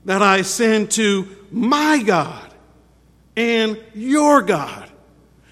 That 0.04 0.22
I 0.22 0.40
ascend 0.40 0.92
to 0.92 1.30
my 1.50 2.04
God 2.04 2.54
and 3.38 3.80
your 3.94 4.42
God. 4.42 4.92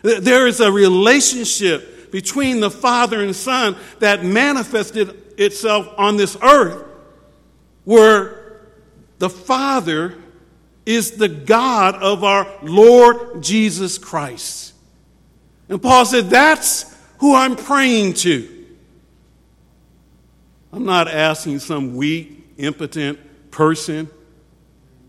There 0.01 0.45
is 0.45 0.59
a 0.59 0.73
relationship 0.73 2.11
between 2.11 2.59
the 2.59 2.69
Father 2.69 3.21
and 3.21 3.33
Son 3.33 3.77
that 3.99 4.25
manifested 4.25 5.18
itself 5.39 5.87
on 5.97 6.17
this 6.17 6.37
earth 6.41 6.85
where 7.85 8.61
the 9.17 9.29
Father 9.29 10.15
is 10.85 11.11
the 11.11 11.27
God 11.27 11.95
of 11.95 12.23
our 12.23 12.47
Lord 12.61 13.41
Jesus 13.41 13.97
Christ. 13.97 14.73
And 15.67 15.81
Paul 15.81 16.05
said, 16.05 16.29
That's 16.29 16.95
who 17.19 17.35
I'm 17.35 17.55
praying 17.55 18.13
to. 18.15 18.65
I'm 20.71 20.85
not 20.85 21.07
asking 21.07 21.59
some 21.59 21.95
weak, 21.95 22.45
impotent 22.57 23.19
person 23.51 24.09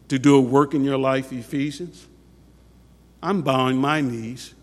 to 0.08 0.18
do 0.18 0.36
a 0.36 0.40
work 0.40 0.74
in 0.74 0.84
your 0.84 0.98
life, 0.98 1.32
Ephesians. 1.32 2.06
I'm 3.22 3.42
bowing 3.42 3.76
my 3.76 4.00
knees 4.00 4.54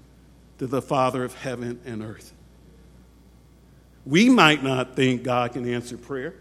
to 0.57 0.67
the 0.67 0.81
Father 0.81 1.23
of 1.23 1.35
heaven 1.35 1.79
and 1.85 2.03
earth. 2.03 2.33
We 4.07 4.29
might 4.29 4.63
not 4.63 4.95
think 4.95 5.23
God 5.23 5.51
can 5.51 5.67
answer 5.67 5.97
prayer. 5.97 6.33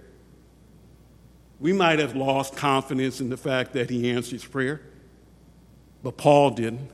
We 1.58 1.72
might 1.72 1.98
have 1.98 2.14
lost 2.14 2.54
confidence 2.54 3.20
in 3.20 3.28
the 3.28 3.36
fact 3.36 3.72
that 3.72 3.90
He 3.90 4.08
answers 4.08 4.44
prayer, 4.44 4.82
but 6.04 6.16
Paul 6.16 6.50
didn't. 6.50 6.90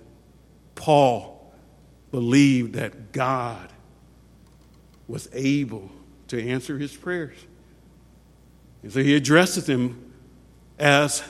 Paul 0.74 1.52
believed 2.11 2.72
that 2.74 3.12
God 3.12 3.70
was 5.06 5.28
able 5.35 5.90
to 6.28 6.42
answer 6.42 6.78
his 6.78 6.96
prayers. 6.96 7.37
And 8.82 8.90
so 8.90 9.02
he 9.02 9.14
addresses 9.14 9.66
them 9.66 10.14
as 10.78 11.22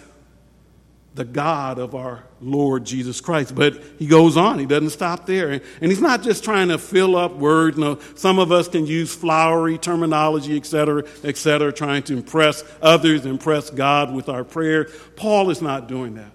the 1.15 1.25
God 1.25 1.79
of 1.79 1.95
our 1.95 2.25
Lord 2.41 2.85
Jesus 2.85 3.21
Christ. 3.21 3.55
But 3.55 3.83
he 3.99 4.07
goes 4.07 4.37
on, 4.37 4.59
he 4.59 4.67
doesn't 4.67 4.91
stop 4.91 5.27
there. 5.27 5.51
And, 5.51 5.63
he's 5.81 6.01
not 6.01 6.23
just 6.23 6.43
trying 6.43 6.69
to 6.69 6.79
fill 6.79 7.17
up 7.17 7.37
words. 7.37 7.77
No, 7.77 7.99
some 8.15 8.39
of 8.39 8.51
us 8.51 8.67
can 8.69 8.87
use 8.87 9.15
flowery 9.15 9.77
terminology, 9.77 10.57
et 10.57 10.65
cetera, 10.65 11.05
et 11.23 11.37
cetera, 11.37 11.73
trying 11.73 12.03
to 12.05 12.15
impress 12.15 12.65
others, 12.81 13.27
impress 13.27 13.69
God 13.69 14.15
with 14.15 14.29
our 14.29 14.45
prayer. 14.45 14.89
Paul 15.17 15.51
is 15.51 15.61
not 15.61 15.87
doing 15.87 16.15
that. 16.15 16.33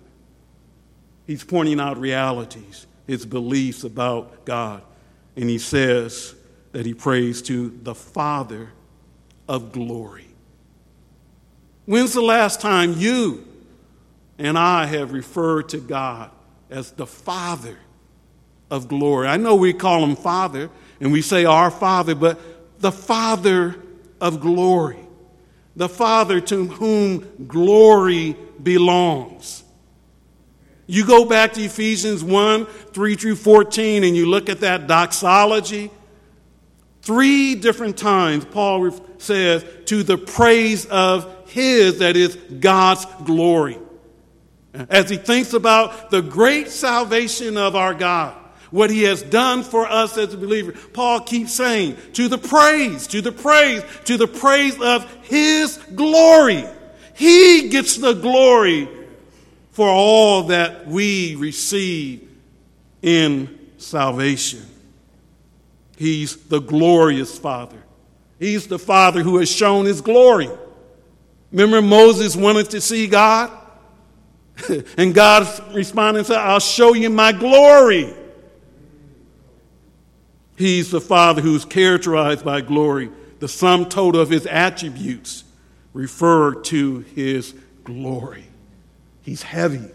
He's 1.26 1.44
pointing 1.44 1.80
out 1.80 2.00
realities, 2.00 2.86
his 3.08 3.26
beliefs 3.26 3.84
about 3.84 4.46
God. 4.46 4.84
And 5.36 5.50
he 5.50 5.58
says 5.58 6.36
that 6.72 6.86
he 6.86 6.94
prays 6.94 7.42
to 7.44 7.78
the 7.82 7.96
Father 7.96 8.70
of 9.48 9.72
glory. 9.72 10.28
When's 11.86 12.14
the 12.14 12.22
last 12.22 12.62
time 12.62 12.94
you 12.98 13.47
and 14.38 14.58
I 14.58 14.86
have 14.86 15.14
referred 15.14 15.70
to 15.70 15.78
God 15.78 16.32
as 16.70 16.92
the 16.92 17.08
Father 17.08 17.78
of 18.70 18.88
glory. 18.88 19.28
I 19.28 19.38
know 19.38 19.56
we 19.56 19.74
call 19.74 20.04
him 20.04 20.16
Father 20.16 20.70
and 21.00 21.12
we 21.12 21.22
say 21.22 21.46
our 21.46 21.72
Father, 21.72 22.16
but 22.16 22.40
the 22.80 22.92
Father 22.92 23.76
of 24.22 24.40
glory, 24.40 25.00
the 25.76 25.90
Father 25.90 26.40
to 26.42 26.66
whom 26.66 27.48
glory 27.48 28.36
belongs. 28.62 29.64
You 30.86 31.06
go 31.06 31.26
back 31.26 31.54
to 31.54 31.62
Ephesians 31.62 32.24
1 32.24 32.66
3 32.66 33.16
through 33.16 33.36
14, 33.36 34.04
and 34.04 34.16
you 34.16 34.26
look 34.26 34.50
at 34.50 34.62
that 34.62 34.88
doxology. 34.88 35.92
Three 37.02 37.56
different 37.56 37.98
times, 37.98 38.46
Paul 38.46 38.92
says, 39.18 39.66
to 39.86 40.04
the 40.04 40.18
praise 40.18 40.86
of 40.86 41.50
his, 41.50 42.00
that 42.00 42.16
is, 42.16 42.36
God's 42.36 43.06
glory 43.24 43.78
as 44.90 45.10
he 45.10 45.18
thinks 45.18 45.54
about 45.54 46.12
the 46.12 46.22
great 46.22 46.70
salvation 46.70 47.58
of 47.58 47.76
our 47.76 47.94
God, 47.94 48.36
what 48.72 48.90
he 48.90 49.04
has 49.04 49.22
done 49.22 49.64
for 49.64 49.88
us 49.88 50.18
as 50.18 50.34
a 50.34 50.38
believer. 50.38 50.74
Paul 50.94 51.22
keeps 51.22 51.54
saying, 51.54 51.98
to 52.14 52.28
the 52.28 52.38
praise, 52.38 53.08
to 53.08 53.22
the 53.22 53.32
praise, 53.32 53.84
to 54.06 54.18
the 54.18 54.28
praise 54.28 54.80
of 54.82 55.10
his 55.24 55.78
glory. 55.96 56.66
He 57.14 57.70
gets 57.70 57.98
the 57.98 58.14
glory 58.14 58.90
for 59.72 59.88
all 59.88 60.44
that 60.44 60.88
we 60.88 61.36
receive 61.36 62.30
in 63.02 63.60
salvation. 63.78 64.66
He's 65.98 66.36
the 66.36 66.60
glorious 66.60 67.38
Father. 67.38 67.78
He's 68.40 68.68
the 68.68 68.80
Father 68.80 69.24
who 69.24 69.38
has 69.38 69.50
shown 69.50 69.86
his 69.86 70.02
glory. 70.02 70.50
Remember, 71.52 71.82
Moses 71.82 72.36
wanted 72.36 72.70
to 72.72 72.82
see 72.82 73.08
God? 73.08 73.52
and 74.98 75.14
God 75.14 75.74
responded 75.74 76.20
and 76.20 76.28
said, 76.28 76.38
I'll 76.38 76.60
show 76.60 76.94
you 76.94 77.10
my 77.10 77.32
glory. 77.32 78.14
He's 80.56 80.90
the 80.90 81.02
Father 81.02 81.42
who's 81.42 81.66
characterized 81.66 82.44
by 82.44 82.62
glory. 82.62 83.12
The 83.40 83.48
sum 83.48 83.88
total 83.88 84.20
of 84.20 84.30
his 84.30 84.48
attributes 84.48 85.44
refer 85.94 86.56
to 86.56 87.00
his 87.16 87.54
glory. 87.84 88.46
He's 89.22 89.44
heavy, 89.44 89.90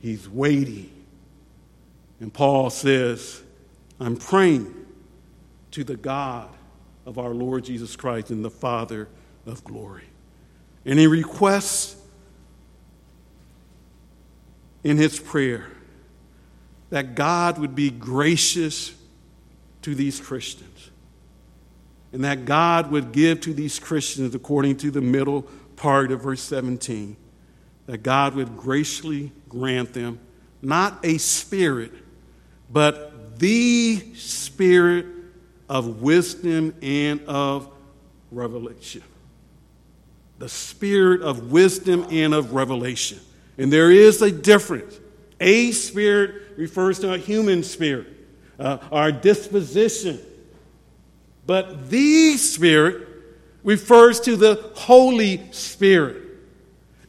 he's 0.00 0.28
weighty. 0.28 0.92
And 2.20 2.32
Paul 2.32 2.70
says, 2.70 3.42
I'm 4.00 4.16
praying 4.16 4.74
to 5.72 5.84
the 5.84 5.96
God 5.96 6.50
of 7.06 7.18
our 7.18 7.30
Lord 7.30 7.64
Jesus 7.64 7.96
Christ 7.96 8.30
and 8.30 8.44
the 8.44 8.50
Father 8.50 9.08
of 9.46 9.62
glory. 9.64 10.04
And 10.84 10.98
he 10.98 11.06
requests 11.06 11.97
in 14.84 14.96
his 14.96 15.18
prayer 15.18 15.66
that 16.90 17.14
God 17.14 17.58
would 17.58 17.74
be 17.74 17.90
gracious 17.90 18.94
to 19.82 19.94
these 19.94 20.20
Christians 20.20 20.90
and 22.12 22.24
that 22.24 22.44
God 22.44 22.90
would 22.90 23.12
give 23.12 23.40
to 23.42 23.52
these 23.52 23.78
Christians, 23.78 24.34
according 24.34 24.76
to 24.78 24.90
the 24.90 25.00
middle 25.00 25.42
part 25.76 26.10
of 26.10 26.22
verse 26.22 26.40
17, 26.40 27.16
that 27.86 28.02
God 28.02 28.34
would 28.34 28.56
graciously 28.56 29.32
grant 29.48 29.92
them 29.92 30.18
not 30.62 31.04
a 31.04 31.18
spirit, 31.18 31.92
but 32.70 33.38
the 33.38 34.14
spirit 34.14 35.06
of 35.68 36.02
wisdom 36.02 36.74
and 36.82 37.20
of 37.26 37.68
revelation. 38.30 39.02
The 40.38 40.48
spirit 40.48 41.22
of 41.22 41.50
wisdom 41.50 42.06
and 42.10 42.34
of 42.34 42.52
revelation. 42.52 43.20
And 43.58 43.72
there 43.72 43.90
is 43.90 44.22
a 44.22 44.30
difference. 44.30 44.98
A 45.40 45.72
spirit 45.72 46.56
refers 46.56 47.00
to 47.00 47.12
a 47.12 47.18
human 47.18 47.62
spirit, 47.62 48.06
uh, 48.58 48.78
our 48.90 49.12
disposition. 49.12 50.20
But 51.48 51.88
the 51.88 52.36
Spirit 52.36 53.08
refers 53.64 54.20
to 54.20 54.36
the 54.36 54.70
Holy 54.74 55.50
Spirit. 55.52 56.22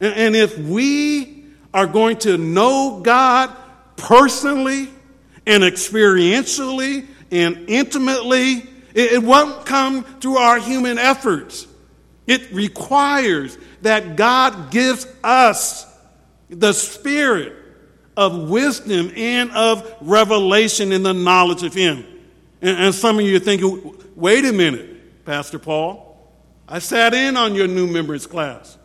And, 0.00 0.14
and 0.14 0.36
if 0.36 0.56
we 0.56 1.44
are 1.74 1.86
going 1.86 2.16
to 2.20 2.38
know 2.38 3.00
God 3.04 3.54
personally 3.96 4.88
and 5.46 5.62
experientially 5.62 7.06
and 7.30 7.68
intimately, 7.68 8.60
it, 8.94 9.12
it 9.12 9.22
won't 9.22 9.66
come 9.66 10.04
through 10.04 10.38
our 10.38 10.58
human 10.58 10.96
efforts. 10.96 11.66
It 12.26 12.50
requires 12.50 13.58
that 13.82 14.16
God 14.16 14.70
gives 14.70 15.06
us 15.22 15.84
the 16.50 16.72
spirit 16.72 17.54
of 18.16 18.50
wisdom 18.50 19.10
and 19.16 19.50
of 19.52 19.96
revelation 20.00 20.92
in 20.92 21.02
the 21.02 21.14
knowledge 21.14 21.62
of 21.62 21.72
Him. 21.72 22.04
And, 22.60 22.78
and 22.78 22.94
some 22.94 23.18
of 23.18 23.24
you 23.24 23.36
are 23.36 23.40
thinking, 23.40 23.96
wait 24.14 24.44
a 24.44 24.52
minute, 24.52 25.24
Pastor 25.24 25.58
Paul. 25.58 26.06
I 26.68 26.78
sat 26.78 27.14
in 27.14 27.36
on 27.36 27.54
your 27.54 27.66
new 27.66 27.86
members 27.86 28.26
class. 28.26 28.76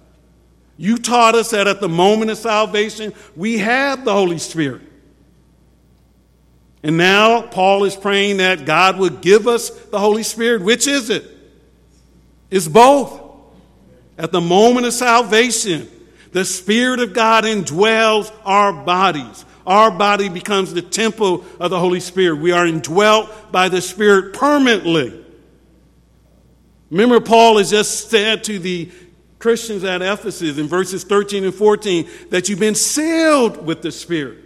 You 0.77 0.97
taught 0.97 1.35
us 1.35 1.51
that 1.51 1.67
at 1.67 1.81
the 1.81 1.89
moment 1.89 2.31
of 2.31 2.37
salvation, 2.37 3.13
we 3.35 3.59
have 3.59 4.05
the 4.05 4.13
Holy 4.13 4.37
Spirit. 4.37 4.81
And 6.83 6.97
now 6.97 7.41
Paul 7.41 7.83
is 7.85 7.95
praying 7.95 8.37
that 8.37 8.65
God 8.65 8.99
would 8.99 9.21
give 9.21 9.47
us 9.47 9.69
the 9.69 9.99
Holy 9.99 10.23
Spirit. 10.23 10.61
Which 10.61 10.87
is 10.87 11.09
it? 11.09 11.25
It's 12.51 12.67
both. 12.67 13.21
At 14.17 14.31
the 14.31 14.41
moment 14.41 14.85
of 14.85 14.93
salvation, 14.93 15.89
the 16.35 16.43
Spirit 16.43 16.99
of 16.99 17.13
God 17.13 17.45
indwells 17.45 18.29
our 18.43 18.73
bodies. 18.73 19.45
Our 19.65 19.89
body 19.89 20.27
becomes 20.27 20.73
the 20.73 20.81
temple 20.81 21.45
of 21.61 21.71
the 21.71 21.79
Holy 21.79 22.01
Spirit. 22.01 22.41
We 22.41 22.51
are 22.51 22.67
indwelt 22.67 23.53
by 23.53 23.69
the 23.69 23.81
Spirit 23.81 24.33
permanently. 24.33 25.23
Remember, 26.91 27.21
Paul 27.21 27.57
has 27.57 27.69
just 27.69 28.09
said 28.09 28.43
to 28.43 28.59
the 28.59 28.91
Christians 29.39 29.85
at 29.85 30.01
Ephesus 30.01 30.57
in 30.57 30.67
verses 30.67 31.05
13 31.05 31.45
and 31.45 31.55
14 31.55 32.05
that 32.31 32.49
you've 32.49 32.59
been 32.59 32.75
sealed 32.75 33.65
with 33.65 33.81
the 33.81 33.93
Spirit 33.93 34.39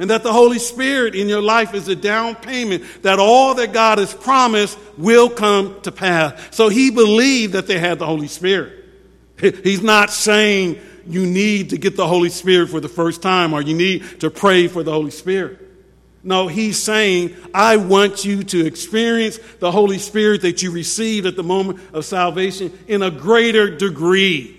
and 0.00 0.10
that 0.10 0.24
the 0.24 0.32
Holy 0.32 0.58
Spirit 0.58 1.14
in 1.14 1.28
your 1.28 1.42
life 1.42 1.74
is 1.74 1.86
a 1.86 1.94
down 1.94 2.34
payment 2.34 2.82
that 3.02 3.20
all 3.20 3.54
that 3.54 3.72
God 3.72 3.98
has 3.98 4.12
promised 4.12 4.76
will 4.98 5.30
come 5.30 5.80
to 5.82 5.92
pass. 5.92 6.42
So 6.50 6.70
he 6.70 6.90
believed 6.90 7.52
that 7.52 7.68
they 7.68 7.78
had 7.78 8.00
the 8.00 8.06
Holy 8.06 8.26
Spirit. 8.26 8.84
He's 9.40 9.82
not 9.82 10.10
saying 10.10 10.80
you 11.08 11.26
need 11.26 11.70
to 11.70 11.78
get 11.78 11.96
the 11.96 12.06
Holy 12.06 12.28
Spirit 12.28 12.70
for 12.70 12.80
the 12.80 12.88
first 12.88 13.22
time 13.22 13.52
or 13.52 13.62
you 13.62 13.74
need 13.76 14.20
to 14.20 14.30
pray 14.30 14.68
for 14.68 14.82
the 14.82 14.92
Holy 14.92 15.10
Spirit. 15.10 15.60
No, 16.22 16.48
he's 16.48 16.82
saying, 16.82 17.36
I 17.54 17.76
want 17.76 18.24
you 18.24 18.42
to 18.42 18.66
experience 18.66 19.38
the 19.60 19.70
Holy 19.70 19.98
Spirit 19.98 20.42
that 20.42 20.60
you 20.60 20.72
received 20.72 21.24
at 21.24 21.36
the 21.36 21.44
moment 21.44 21.80
of 21.92 22.04
salvation 22.04 22.76
in 22.88 23.02
a 23.02 23.10
greater 23.12 23.70
degree. 23.76 24.52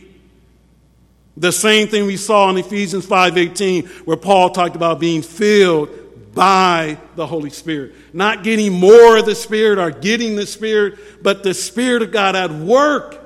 The 1.36 1.51
same 1.51 1.89
thing 1.89 2.05
we 2.05 2.15
saw 2.17 2.49
in 2.49 2.57
Ephesians 2.57 3.05
5:18 3.05 3.86
where 4.05 4.17
Paul 4.17 4.51
talked 4.51 4.77
about 4.77 4.99
being 4.99 5.21
filled 5.21 5.89
by 6.33 6.97
the 7.15 7.27
Holy 7.27 7.49
Spirit. 7.49 7.95
Not 8.13 8.43
getting 8.43 8.71
more 8.71 9.17
of 9.17 9.25
the 9.25 9.36
Spirit 9.36 9.77
or 9.77 9.91
getting 9.91 10.36
the 10.38 10.47
Spirit, 10.47 11.21
but 11.21 11.43
the 11.43 11.53
Spirit 11.53 12.01
of 12.01 12.12
God 12.12 12.36
at 12.36 12.51
work 12.51 13.21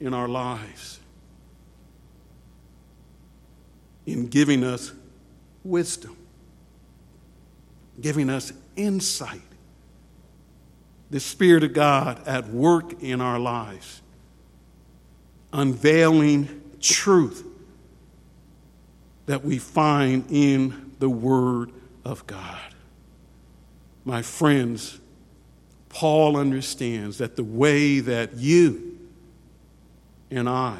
in 0.00 0.14
our 0.14 0.28
lives 0.28 0.81
in 4.12 4.28
giving 4.28 4.62
us 4.62 4.92
wisdom 5.64 6.16
giving 8.00 8.30
us 8.30 8.52
insight. 8.76 9.40
The 11.10 11.20
Spirit 11.20 11.62
of 11.62 11.72
God 11.72 12.26
at 12.26 12.48
work 12.48 13.02
in 13.02 13.20
our 13.20 13.38
lives, 13.38 14.00
unveiling 15.52 16.62
truth 16.80 17.46
that 19.26 19.44
we 19.44 19.58
find 19.58 20.24
in 20.30 20.92
the 20.98 21.08
Word 21.08 21.70
of 22.04 22.26
God. 22.26 22.74
My 24.04 24.22
friends, 24.22 24.98
Paul 25.90 26.36
understands 26.36 27.18
that 27.18 27.36
the 27.36 27.44
way 27.44 28.00
that 28.00 28.34
you 28.34 28.98
and 30.30 30.48
I 30.48 30.78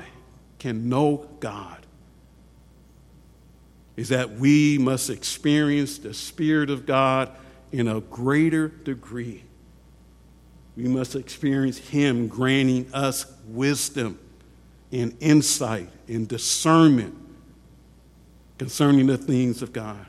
can 0.58 0.88
know 0.88 1.28
God 1.38 1.81
is 3.96 4.08
that 4.08 4.32
we 4.32 4.78
must 4.78 5.10
experience 5.10 5.98
the 5.98 6.14
Spirit 6.14 6.70
of 6.70 6.86
God 6.86 7.30
in 7.72 7.88
a 7.88 8.00
greater 8.00 8.68
degree. 8.68 9.44
We 10.76 10.84
must 10.84 11.14
experience 11.14 11.78
Him 11.78 12.28
granting 12.28 12.88
us 12.94 13.26
wisdom 13.46 14.18
and 14.90 15.16
insight 15.20 15.90
and 16.08 16.26
discernment 16.26 17.14
concerning 18.58 19.06
the 19.06 19.18
things 19.18 19.62
of 19.62 19.72
God. 19.72 20.06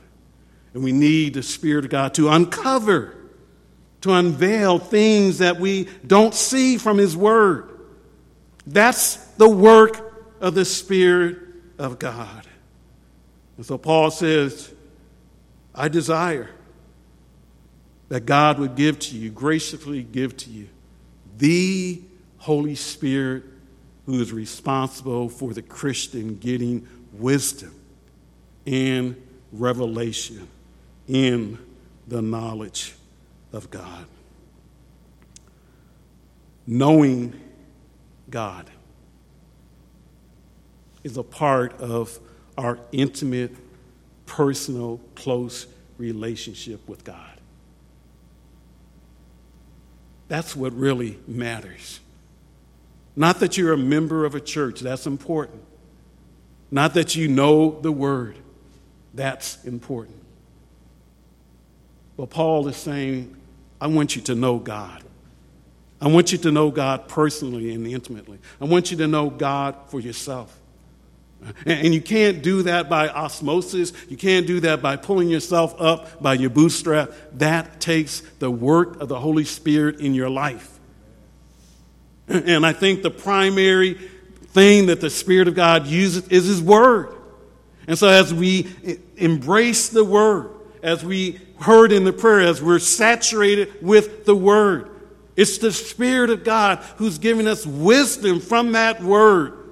And 0.74 0.84
we 0.84 0.92
need 0.92 1.34
the 1.34 1.44
Spirit 1.44 1.86
of 1.86 1.92
God 1.92 2.14
to 2.16 2.30
uncover, 2.30 3.16
to 4.02 4.14
unveil 4.14 4.80
things 4.80 5.40
that 5.40 5.60
we 5.60 5.90
don't 6.06 6.34
see 6.34 6.78
from 6.78 6.98
His 6.98 7.16
Word. 7.16 7.70
That's 8.66 9.18
the 9.38 9.50
work 9.50 10.36
of 10.40 10.56
the 10.56 10.66
Spirit 10.66 11.38
of 11.78 12.00
God. 12.00 12.48
And 13.58 13.66
so 13.66 13.78
Paul 13.78 14.12
says, 14.12 14.74
I 15.76 15.88
desire 15.88 16.50
that 18.10 18.26
God 18.26 18.60
would 18.60 18.76
give 18.76 19.00
to 19.00 19.18
you, 19.18 19.30
graciously 19.30 20.04
give 20.04 20.36
to 20.38 20.50
you, 20.50 20.70
the 21.38 22.02
Holy 22.38 22.76
Spirit 22.76 23.44
who 24.06 24.22
is 24.22 24.34
responsible 24.34 25.30
for 25.30 25.54
the 25.54 25.62
Christian 25.62 26.38
getting 26.38 26.88
wisdom 27.14 27.74
and 28.66 29.16
revelation 29.52 30.48
in 31.08 31.58
the 32.08 32.22
knowledge 32.22 32.96
of 33.52 33.70
God. 33.70 34.06
Knowing 36.66 37.40
God 38.30 38.70
is 41.04 41.18
a 41.18 41.24
part 41.24 41.74
of 41.80 42.20
our 42.58 42.80
intimate, 42.92 43.56
personal, 44.26 45.00
close 45.16 45.68
relationship 45.98 46.88
with 46.88 47.04
God. 47.04 47.18
That's 50.28 50.56
what 50.56 50.74
really 50.74 51.20
matters. 51.28 52.00
Not 53.16 53.40
that 53.40 53.58
you're 53.58 53.74
a 53.74 53.78
member 53.78 54.26
of 54.26 54.36
a 54.36 54.40
church, 54.40 54.80
that's 54.80 55.06
important. 55.06 55.62
Not 56.72 56.96
that 56.96 57.16
you 57.16 57.28
know 57.28 57.80
the 57.82 57.92
word, 57.92 58.38
that's 59.14 59.64
important. 59.64 60.18
But 62.18 62.30
Paul 62.30 62.68
is 62.68 62.78
saying, 62.78 63.36
I 63.80 63.88
want 63.88 64.16
you 64.16 64.22
to 64.24 64.36
know 64.36 64.58
God. 64.58 65.04
I 66.02 66.08
want 66.08 66.32
you 66.32 66.38
to 66.40 66.52
know 66.52 66.72
God 66.72 67.08
personally 67.08 67.74
and 67.74 67.86
intimately. 67.88 68.40
I 68.60 68.66
want 68.66 68.92
you 68.92 68.98
to 68.98 69.08
know 69.08 69.30
God 69.30 69.76
for 69.88 70.00
yourself. 70.00 70.60
And 71.66 71.94
you 71.94 72.02
can't 72.02 72.42
do 72.42 72.64
that 72.64 72.90
by 72.90 73.10
osmosis. 73.10 73.94
You 74.10 74.18
can't 74.18 74.48
do 74.48 74.60
that 74.62 74.82
by 74.82 74.96
pulling 74.96 75.30
yourself 75.30 75.80
up 75.80 76.22
by 76.22 76.36
your 76.36 76.50
bootstrap. 76.50 77.12
That 77.34 77.82
takes 77.82 78.22
the 78.40 78.52
work 78.52 79.02
of 79.02 79.10
the 79.10 79.20
Holy 79.20 79.44
Spirit 79.46 80.00
in 80.00 80.14
your 80.14 80.30
life. 80.30 80.80
And 82.28 82.66
I 82.66 82.74
think 82.74 83.04
the 83.04 83.12
primary 83.12 83.94
thing 83.94 84.88
that 84.88 85.02
the 85.02 85.10
Spirit 85.10 85.48
of 85.48 85.56
God 85.56 85.88
uses 85.88 86.28
is 86.30 86.46
His 86.46 86.62
Word. 86.62 87.16
And 87.88 87.98
so 87.98 88.08
as 88.08 88.34
we 88.34 88.68
embrace 89.18 89.90
the 89.90 90.04
Word, 90.06 90.52
as 90.82 91.04
we 91.04 91.40
heard 91.60 91.92
in 91.92 92.04
the 92.04 92.14
prayer, 92.14 92.42
as 92.42 92.62
we're 92.62 92.80
saturated 92.80 93.82
with 93.82 94.26
the 94.26 94.36
Word, 94.36 94.90
it's 95.36 95.58
the 95.58 95.72
Spirit 95.72 96.30
of 96.30 96.44
God 96.44 96.80
who's 96.98 97.18
giving 97.18 97.48
us 97.48 97.66
wisdom 97.66 98.40
from 98.40 98.74
that 98.74 99.02
Word 99.02 99.63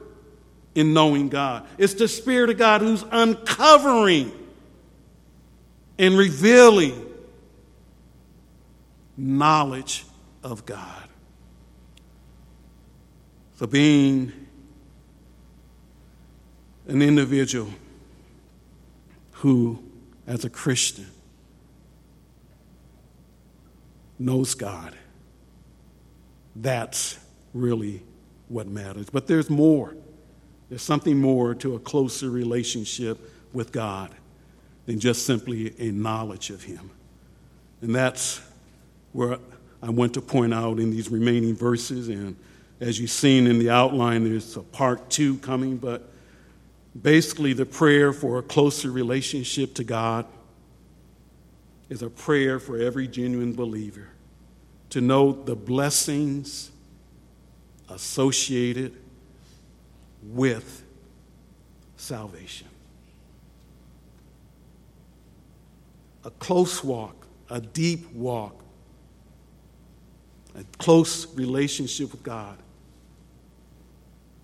in 0.75 0.93
knowing 0.93 1.29
God. 1.29 1.65
It's 1.77 1.93
the 1.95 2.07
Spirit 2.07 2.49
of 2.49 2.57
God 2.57 2.81
who's 2.81 3.03
uncovering 3.11 4.31
and 5.97 6.17
revealing 6.17 7.07
knowledge 9.17 10.05
of 10.43 10.65
God. 10.65 11.03
So, 13.55 13.67
being 13.67 14.31
an 16.87 17.01
individual 17.01 17.69
who, 19.33 19.83
as 20.25 20.45
a 20.45 20.49
Christian, 20.49 21.07
knows 24.17 24.55
God, 24.55 24.95
that's 26.55 27.19
really 27.53 28.01
what 28.47 28.67
matters. 28.67 29.09
But 29.09 29.27
there's 29.27 29.49
more. 29.49 29.95
There's 30.71 30.81
something 30.81 31.19
more 31.19 31.53
to 31.55 31.75
a 31.75 31.79
closer 31.79 32.29
relationship 32.29 33.19
with 33.51 33.73
God 33.73 34.09
than 34.85 35.01
just 35.01 35.25
simply 35.25 35.75
a 35.77 35.91
knowledge 35.91 36.49
of 36.49 36.63
Him. 36.63 36.91
And 37.81 37.93
that's 37.93 38.41
where 39.11 39.37
I 39.83 39.89
want 39.89 40.13
to 40.13 40.21
point 40.21 40.53
out 40.53 40.79
in 40.79 40.89
these 40.89 41.09
remaining 41.09 41.57
verses. 41.57 42.07
And 42.07 42.37
as 42.79 43.01
you've 43.01 43.11
seen 43.11 43.47
in 43.47 43.59
the 43.59 43.69
outline, 43.69 44.23
there's 44.23 44.55
a 44.55 44.61
part 44.61 45.09
two 45.09 45.35
coming, 45.39 45.75
but 45.75 46.09
basically, 46.99 47.51
the 47.51 47.65
prayer 47.65 48.13
for 48.13 48.39
a 48.39 48.41
closer 48.41 48.91
relationship 48.91 49.73
to 49.73 49.83
God 49.83 50.25
is 51.89 52.01
a 52.01 52.09
prayer 52.09 52.61
for 52.61 52.77
every 52.77 53.09
genuine 53.09 53.51
believer 53.51 54.07
to 54.91 55.01
know 55.01 55.33
the 55.33 55.57
blessings 55.57 56.71
associated 57.89 59.00
with 60.23 60.83
salvation. 61.97 62.67
A 66.23 66.31
close 66.31 66.83
walk, 66.83 67.27
a 67.49 67.59
deep 67.59 68.11
walk, 68.13 68.55
a 70.55 70.63
close 70.77 71.33
relationship 71.35 72.11
with 72.11 72.23
God 72.23 72.57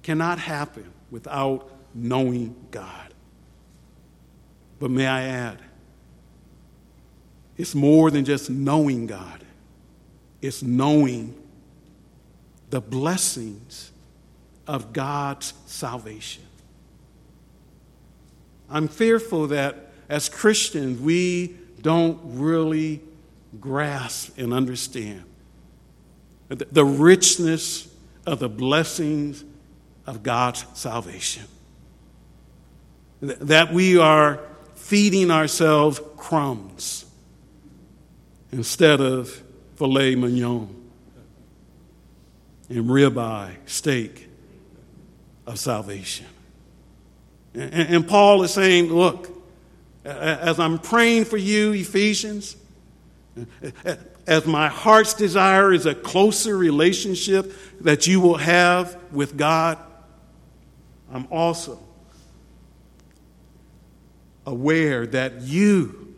cannot 0.02 0.40
happen 0.40 0.92
without 1.12 1.70
knowing 1.94 2.56
God. 2.72 3.14
But 4.80 4.92
may 4.92 5.08
I 5.08 5.24
add, 5.24 5.60
it's 7.58 7.74
more 7.74 8.12
than 8.12 8.24
just 8.24 8.50
knowing 8.50 9.08
God, 9.08 9.44
it's 10.42 10.62
knowing 10.62 11.36
the 12.70 12.80
blessings 12.80 13.92
of 14.68 14.94
God's 14.94 15.54
salvation. 15.66 16.44
I'm 18.70 18.88
fearful 18.88 19.48
that 19.48 19.92
as 20.10 20.30
Christians, 20.30 21.00
we 21.00 21.56
don't 21.82 22.20
really 22.24 23.02
grasp 23.60 24.38
and 24.38 24.54
understand 24.54 25.24
the 26.50 26.86
richness 26.86 27.94
of 28.26 28.40
the 28.40 28.50
blessings 28.50 29.44
of 30.06 30.24
God's 30.24 30.66
salvation. 30.74 31.44
That 33.22 33.74
we 33.74 33.98
are 33.98 34.40
feeding 34.76 35.32
ourselves 35.32 36.00
crumbs 36.16 37.06
instead 38.52 39.02
of 39.02 39.44
filet 39.76 40.16
mignon 40.16 40.74
and 42.70 42.86
ribeye 42.86 43.56
steak 43.66 44.27
of 45.48 45.58
salvation. 45.58 46.28
And, 47.56 48.08
Paul 48.08 48.44
is 48.44 48.54
saying, 48.54 48.94
look, 48.94 49.32
as 50.06 50.60
I'm 50.60 50.78
praying 50.78 51.26
for 51.26 51.38
you, 51.38 51.72
Ephesians, 51.74 52.56
as 54.28 54.46
my 54.46 54.68
heart's 54.68 55.16
desire 55.16 55.74
is 55.74 55.88
a 55.88 55.96
closer 55.96 56.56
relationship 56.56 57.52
that 57.82 58.06
you 58.06 58.20
will 58.20 58.38
have 58.38 58.96
with 59.12 59.38
God, 59.38 59.80
I'm 61.12 61.28
also 61.32 61.80
aware 64.46 65.08
that 65.08 65.42
you 65.42 66.16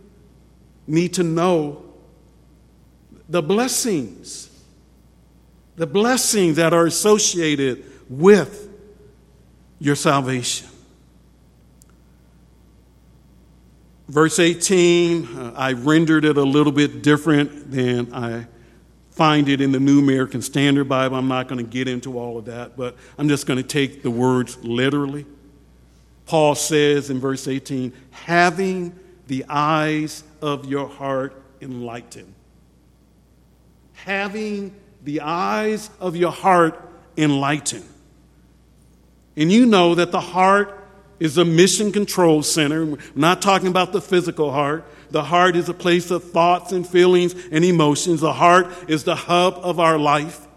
need 0.87 1.13
to 1.13 1.23
know 1.23 1.85
the 3.29 3.41
blessings, 3.41 4.49
the 5.77 5.87
blessings 5.87 6.57
that 6.57 6.73
are 6.73 6.85
associated 6.85 7.85
with 8.09 8.68
your 9.79 9.95
salvation. 9.95 10.67
Verse 14.07 14.39
18, 14.39 15.25
uh, 15.37 15.53
I 15.55 15.73
rendered 15.73 16.25
it 16.25 16.37
a 16.37 16.43
little 16.43 16.71
bit 16.71 17.03
different 17.03 17.71
than 17.71 18.11
I 18.13 18.47
find 19.11 19.47
it 19.49 19.61
in 19.61 19.71
the 19.71 19.79
New 19.79 19.99
American 19.99 20.41
Standard 20.41 20.85
Bible. 20.85 21.15
I'm 21.17 21.27
not 21.27 21.47
going 21.47 21.63
to 21.63 21.69
get 21.69 21.87
into 21.87 22.17
all 22.17 22.37
of 22.37 22.45
that, 22.45 22.75
but 22.75 22.95
I'm 23.17 23.29
just 23.29 23.45
going 23.45 23.57
to 23.57 23.67
take 23.67 24.01
the 24.01 24.09
words 24.09 24.57
literally. 24.63 25.25
Paul 26.25 26.55
says 26.55 27.09
in 27.09 27.19
verse 27.19 27.47
18, 27.47 27.93
having 28.11 28.97
the 29.27 29.45
eyes 29.47 30.23
of 30.41 30.65
your 30.65 30.87
heart 30.87 31.39
enlightened. 31.61 32.33
Having 33.93 34.75
the 35.03 35.21
eyes 35.21 35.89
of 35.99 36.15
your 36.15 36.31
heart 36.31 36.89
enlightened. 37.15 37.87
And 39.35 39.51
you 39.51 39.65
know 39.65 39.95
that 39.95 40.11
the 40.11 40.19
heart 40.19 40.75
is 41.19 41.37
a 41.37 41.45
mission 41.45 41.91
control 41.91 42.43
center. 42.43 42.85
We're 42.85 42.97
not 43.15 43.41
talking 43.41 43.67
about 43.67 43.91
the 43.91 44.01
physical 44.01 44.51
heart. 44.51 44.85
The 45.11 45.23
heart 45.23 45.55
is 45.55 45.69
a 45.69 45.73
place 45.73 46.11
of 46.11 46.31
thoughts 46.31 46.71
and 46.71 46.87
feelings 46.87 47.35
and 47.51 47.65
emotions. 47.65 48.21
The 48.21 48.33
heart 48.33 48.67
is 48.87 49.03
the 49.03 49.15
hub 49.15 49.55
of 49.61 49.79
our 49.79 49.97
life. 49.97 50.47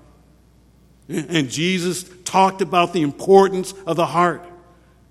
And 1.09 1.51
Jesus 1.51 2.05
talked 2.25 2.63
about 2.63 2.93
the 2.93 3.03
importance 3.03 3.73
of 3.87 3.97
the 3.97 4.07
heart. 4.07 4.47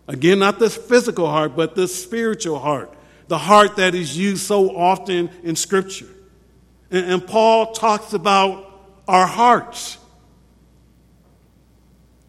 Again, 0.07 0.39
not 0.39 0.59
the 0.59 0.69
physical 0.69 1.27
heart, 1.27 1.55
but 1.55 1.75
the 1.75 1.87
spiritual 1.87 2.59
heart. 2.59 2.93
The 3.27 3.37
heart 3.37 3.77
that 3.77 3.95
is 3.95 4.17
used 4.17 4.45
so 4.45 4.75
often 4.75 5.29
in 5.43 5.55
Scripture. 5.55 6.09
And, 6.89 7.25
Paul 7.25 7.71
talks 7.71 8.13
about 8.13 8.67
our 9.07 9.25
hearts. 9.25 9.97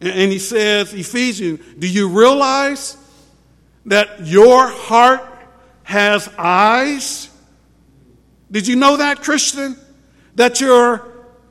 And 0.03 0.33
he 0.33 0.39
says, 0.39 0.93
Ephesians, 0.93 1.61
do 1.79 1.87
you 1.87 2.09
realize 2.09 2.97
that 3.87 4.27
your 4.27 4.67
heart 4.69 5.23
has 5.85 6.29
eyes? 6.37 7.31
Did 8.51 8.67
you 8.67 8.77
know 8.77 8.97
that, 8.97 9.23
Christian? 9.23 9.77
That 10.35 10.61
your 10.61 11.09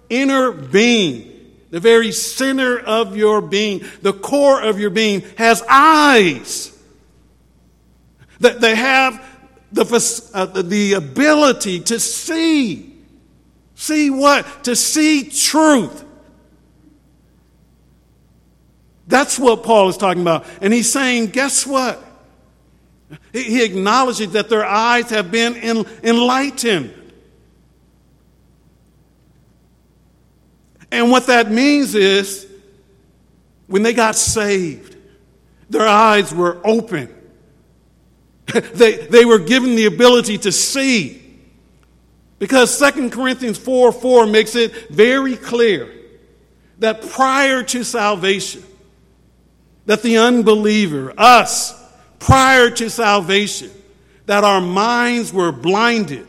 inner 0.10 0.52
being, 0.52 1.56
the 1.70 1.80
very 1.80 2.12
center 2.12 2.78
of 2.78 3.16
your 3.16 3.42
being, 3.42 3.86
the 4.02 4.14
core 4.14 4.62
of 4.62 4.80
your 4.80 4.90
being, 4.90 5.22
has 5.38 5.64
eyes. 5.70 6.78
That 8.42 8.60
they 8.60 8.76
have 8.76 9.26
the, 9.72 10.30
uh, 10.34 10.46
the 10.62 10.94
ability 10.94 11.80
to 11.82 12.00
see. 12.00 12.98
See 13.76 14.10
what? 14.10 14.66
To 14.66 14.76
see 14.76 15.30
truth. 15.30 16.04
That's 19.08 19.38
what 19.38 19.64
Paul 19.64 19.90
is 19.90 19.98
talking 19.98 20.22
about. 20.22 20.46
And 20.62 20.74
he's 20.74 20.92
saying, 20.92 21.28
guess 21.28 21.66
what? 21.66 22.04
He 23.34 23.64
acknowledges 23.64 24.32
that 24.32 24.50
their 24.50 24.66
eyes 24.66 25.10
have 25.10 25.32
been 25.32 25.56
enlightened. 26.04 26.94
And 30.92 31.10
what 31.10 31.28
that 31.28 31.50
means 31.50 31.96
is 31.96 32.48
when 33.68 33.84
they 33.84 33.94
got 33.94 34.16
saved, 34.16 34.96
their 35.70 35.88
eyes 35.88 36.34
were 36.34 36.60
open. 36.66 37.14
they, 38.74 38.98
they 39.08 39.24
were 39.24 39.40
given 39.40 39.76
the 39.76 39.86
ability 39.86 40.38
to 40.40 40.52
see. 40.52 41.22
Because 42.40 42.78
2 42.78 43.10
Corinthians 43.12 43.58
4 43.58 43.92
4 43.92 44.26
makes 44.26 44.56
it 44.56 44.90
very 44.90 45.38
clear 45.38 45.90
that 46.80 47.02
prior 47.02 47.64
to 47.64 47.84
salvation, 47.84 48.64
that 49.86 50.02
the 50.04 50.18
unbeliever, 50.18 51.14
us, 51.18 51.78
prior 52.20 52.70
to 52.70 52.90
salvation, 52.90 53.72
that 54.28 54.44
our 54.44 54.62
minds 54.62 55.34
were 55.34 55.52
blinded 55.52 56.28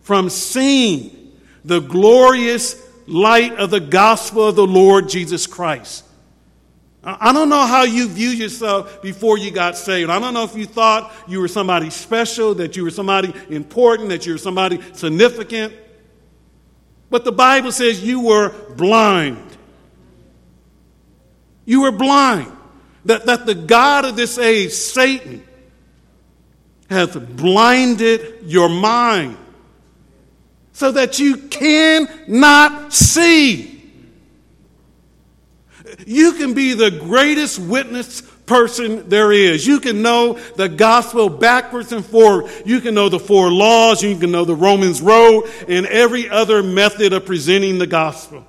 from 0.00 0.30
seeing 0.30 1.36
the 1.64 1.80
glorious 1.80 2.82
light 3.06 3.52
of 3.54 3.70
the 3.70 3.80
gospel 3.80 4.48
of 4.48 4.56
the 4.56 4.66
Lord 4.66 5.08
Jesus 5.08 5.46
Christ. 5.46 6.04
I 7.04 7.32
don't 7.32 7.48
know 7.48 7.64
how 7.64 7.84
you 7.84 8.08
view 8.08 8.30
yourself 8.30 9.00
before 9.02 9.38
you 9.38 9.50
got 9.50 9.76
saved. 9.76 10.10
I 10.10 10.18
don't 10.18 10.34
know 10.34 10.44
if 10.44 10.56
you 10.56 10.66
thought 10.66 11.12
you 11.28 11.40
were 11.40 11.48
somebody 11.48 11.90
special, 11.90 12.54
that 12.54 12.76
you 12.76 12.82
were 12.82 12.90
somebody 12.90 13.32
important, 13.50 14.08
that 14.08 14.26
you 14.26 14.32
were 14.32 14.38
somebody 14.38 14.80
significant. 14.92 15.74
But 17.08 17.24
the 17.24 17.32
Bible 17.32 17.72
says 17.72 18.02
you 18.02 18.20
were 18.20 18.50
blind. 18.74 19.56
You 21.64 21.82
were 21.82 21.92
blind 21.92 22.52
that, 23.04 23.26
that 23.26 23.46
the 23.46 23.54
God 23.54 24.04
of 24.04 24.16
this 24.16 24.38
age, 24.38 24.72
Satan, 24.72 25.44
has 26.90 27.14
blinded 27.14 28.38
your 28.44 28.68
mind 28.68 29.36
so 30.72 30.92
that 30.92 31.18
you 31.18 31.36
cannot 31.36 32.92
see. 32.92 33.74
You 36.06 36.32
can 36.34 36.54
be 36.54 36.74
the 36.74 36.90
greatest 36.90 37.58
witness 37.58 38.22
person 38.48 39.08
there 39.08 39.32
is. 39.32 39.66
You 39.66 39.80
can 39.80 40.02
know 40.02 40.34
the 40.56 40.68
gospel 40.68 41.28
backwards 41.28 41.92
and 41.92 42.04
forward. 42.04 42.50
You 42.64 42.80
can 42.80 42.94
know 42.94 43.08
the 43.08 43.18
four 43.18 43.50
laws. 43.50 44.02
You 44.02 44.16
can 44.16 44.30
know 44.30 44.44
the 44.44 44.54
Romans 44.54 45.02
road 45.02 45.50
and 45.68 45.86
every 45.86 46.28
other 46.28 46.62
method 46.62 47.12
of 47.12 47.26
presenting 47.26 47.78
the 47.78 47.86
gospel. 47.86 48.44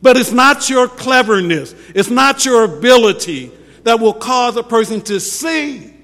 But 0.00 0.16
it's 0.16 0.32
not 0.32 0.70
your 0.70 0.88
cleverness. 0.88 1.74
It's 1.94 2.10
not 2.10 2.44
your 2.44 2.64
ability 2.64 3.50
that 3.86 4.00
will 4.00 4.14
cause 4.14 4.56
a 4.56 4.64
person 4.64 5.00
to 5.00 5.20
see. 5.20 5.94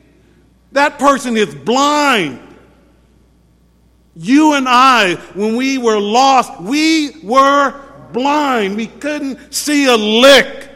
That 0.71 1.01
person 1.01 1.37
is 1.37 1.53
blind. 1.53 2.39
You 4.15 4.55
and 4.55 4.69
I, 4.69 5.17
when 5.35 5.57
we 5.57 5.79
were 5.79 5.99
lost, 5.99 6.61
we 6.61 7.11
were 7.25 7.75
blind. 8.13 8.77
We 8.77 8.87
couldn't 8.87 9.53
see 9.53 9.87
a 9.87 9.97
lick. 9.97 10.71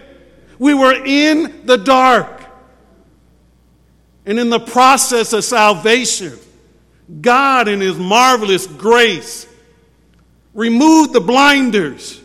We 0.59 0.75
were 0.75 0.95
in 0.95 1.65
the 1.65 1.77
dark. 1.77 2.45
And 4.25 4.41
in 4.41 4.51
the 4.51 4.59
process 4.59 5.33
of 5.33 5.45
salvation, 5.45 6.37
God, 7.21 7.69
in 7.69 7.81
His 7.81 7.97
marvelous 7.97 8.67
grace, 8.67 9.47
removed 10.55 11.13
the 11.13 11.21
blinders 11.21 12.21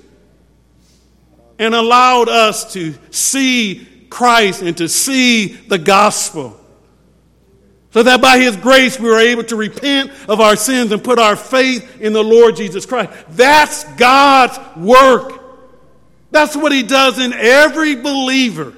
and 1.59 1.75
allowed 1.75 2.29
us 2.29 2.73
to 2.73 2.95
see 3.11 3.87
Christ 4.11 4.61
and 4.61 4.77
to 4.77 4.87
see 4.87 5.47
the 5.47 5.79
gospel. 5.79 6.55
So 7.91 8.03
that 8.03 8.21
by 8.21 8.37
His 8.37 8.55
grace 8.55 8.99
we 8.99 9.09
were 9.09 9.19
able 9.19 9.43
to 9.45 9.55
repent 9.55 10.11
of 10.29 10.39
our 10.39 10.55
sins 10.55 10.91
and 10.91 11.03
put 11.03 11.17
our 11.17 11.35
faith 11.35 11.99
in 11.99 12.13
the 12.13 12.23
Lord 12.23 12.55
Jesus 12.55 12.85
Christ. 12.85 13.11
That's 13.29 13.83
God's 13.95 14.59
work. 14.77 15.41
That's 16.29 16.55
what 16.55 16.71
He 16.71 16.83
does 16.83 17.17
in 17.17 17.33
every 17.33 17.95
believer. 17.95 18.73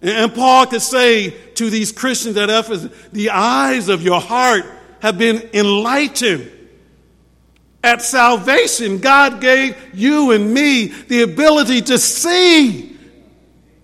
And 0.00 0.34
Paul 0.34 0.66
could 0.66 0.82
say 0.82 1.30
to 1.30 1.70
these 1.70 1.92
Christians 1.92 2.36
at 2.36 2.50
Ephesus, 2.50 2.92
the 3.12 3.30
eyes 3.30 3.88
of 3.88 4.02
your 4.02 4.20
heart 4.20 4.64
have 5.00 5.18
been 5.18 5.48
enlightened. 5.52 6.50
At 7.84 8.00
salvation, 8.00 8.98
God 8.98 9.40
gave 9.40 9.76
you 9.92 10.30
and 10.30 10.54
me 10.54 10.86
the 10.86 11.22
ability 11.22 11.82
to 11.82 11.98
see 11.98 12.91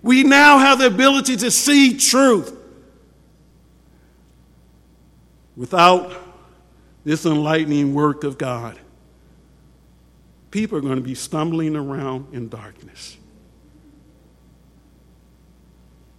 we 0.01 0.23
now 0.23 0.57
have 0.59 0.79
the 0.79 0.87
ability 0.87 1.35
to 1.37 1.51
see 1.51 1.97
truth. 1.97 2.59
without 5.59 6.13
this 7.03 7.25
enlightening 7.25 7.93
work 7.93 8.23
of 8.23 8.37
God, 8.37 8.79
people 10.51 10.77
are 10.77 10.81
going 10.81 10.95
to 10.95 11.01
be 11.01 11.13
stumbling 11.13 11.75
around 11.75 12.33
in 12.33 12.47
darkness. 12.47 13.17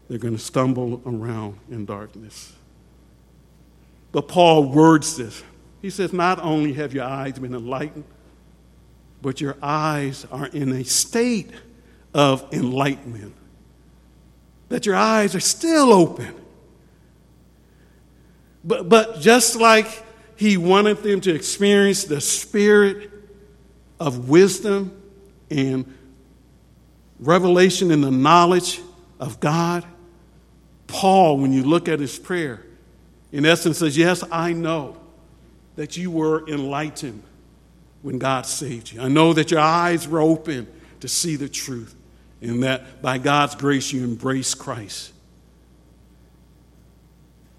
They're 0.09 0.19
going 0.19 0.37
to 0.37 0.43
stumble 0.43 1.01
around 1.07 1.59
in 1.71 1.87
darkness. 1.87 2.53
But 4.13 4.29
Paul 4.29 4.65
words 4.69 5.17
this. 5.17 5.43
He 5.81 5.89
says, 5.89 6.13
Not 6.13 6.39
only 6.41 6.75
have 6.75 6.93
your 6.93 7.05
eyes 7.05 7.39
been 7.39 7.55
enlightened, 7.55 8.05
but 9.23 9.41
your 9.41 9.57
eyes 9.63 10.27
are 10.31 10.49
in 10.49 10.71
a 10.73 10.85
state 10.85 11.51
of 12.13 12.47
enlightenment. 12.53 13.35
That 14.71 14.87
your 14.87 14.97
eyes 14.97 15.35
are 15.35 15.41
still 15.41 15.93
open. 15.93 16.35
But, 18.65 18.89
but 18.89 19.21
just 19.21 19.57
like 19.57 20.05
he 20.37 20.57
wanted 20.57 21.03
them 21.03 21.21
to 21.21 21.35
experience 21.35 22.05
the 22.05 22.21
spirit 22.21 23.11
of 23.99 24.31
wisdom 24.31 25.01
and 25.51 25.93
revelation 27.19 27.91
and 27.91 28.03
the 28.03 28.11
knowledge 28.11 28.81
of 29.19 29.39
God, 29.41 29.85
Paul, 30.87 31.39
when 31.39 31.53
you 31.53 31.63
look 31.63 31.89
at 31.89 32.01
his 32.01 32.19
prayer, 32.19 32.65
in 33.33 33.47
essence 33.47 33.79
says, 33.79 33.97
Yes, 33.97 34.25
I 34.33 34.53
know 34.53 34.97
that 35.77 35.97
you 35.97 36.11
were 36.11 36.47
enlightened 36.49 37.23
when 38.03 38.19
God 38.19 38.47
saved 38.47 38.93
you. 38.93 39.01
I 39.01 39.09
know 39.09 39.33
that 39.33 39.51
your 39.51 39.61
eyes 39.61 40.09
were 40.09 40.21
open 40.21 40.67
to 41.01 41.09
see 41.09 41.37
the 41.37 41.49
truth, 41.49 41.95
and 42.41 42.63
that 42.63 43.03
by 43.03 43.19
God's 43.19 43.55
grace 43.55 43.93
you 43.93 44.05
embrace 44.05 44.55
Christ. 44.55 45.13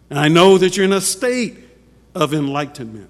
And 0.10 0.20
I 0.20 0.28
know 0.28 0.58
that 0.58 0.76
you're 0.76 0.86
in 0.86 0.94
a 0.94 1.02
state 1.02 1.58
of 2.14 2.34
enlightenment. 2.34 3.10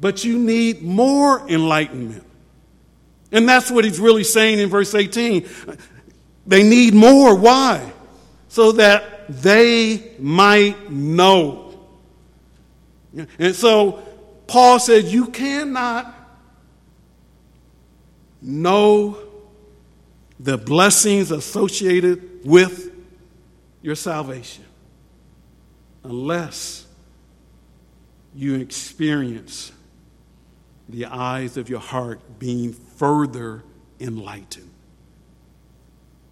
But 0.00 0.24
you 0.24 0.38
need 0.38 0.82
more 0.82 1.48
enlightenment. 1.48 2.26
And 3.30 3.48
that's 3.48 3.70
what 3.70 3.84
he's 3.84 4.00
really 4.00 4.24
saying 4.24 4.58
in 4.58 4.68
verse 4.68 4.94
18. 4.94 5.48
They 6.46 6.62
need 6.62 6.92
more. 6.92 7.34
Why? 7.34 7.92
So 8.48 8.72
that 8.72 9.26
they 9.28 10.12
might 10.18 10.90
know. 10.90 11.80
And 13.38 13.54
so 13.54 14.02
Paul 14.46 14.78
says, 14.78 15.12
You 15.12 15.28
cannot 15.28 16.12
know 18.42 19.16
the 20.42 20.58
blessings 20.58 21.30
associated 21.30 22.44
with 22.44 22.92
your 23.80 23.94
salvation 23.94 24.64
unless 26.02 26.84
you 28.34 28.56
experience 28.56 29.70
the 30.88 31.06
eyes 31.06 31.56
of 31.56 31.68
your 31.68 31.80
heart 31.80 32.40
being 32.40 32.72
further 32.72 33.62
enlightened. 34.00 34.68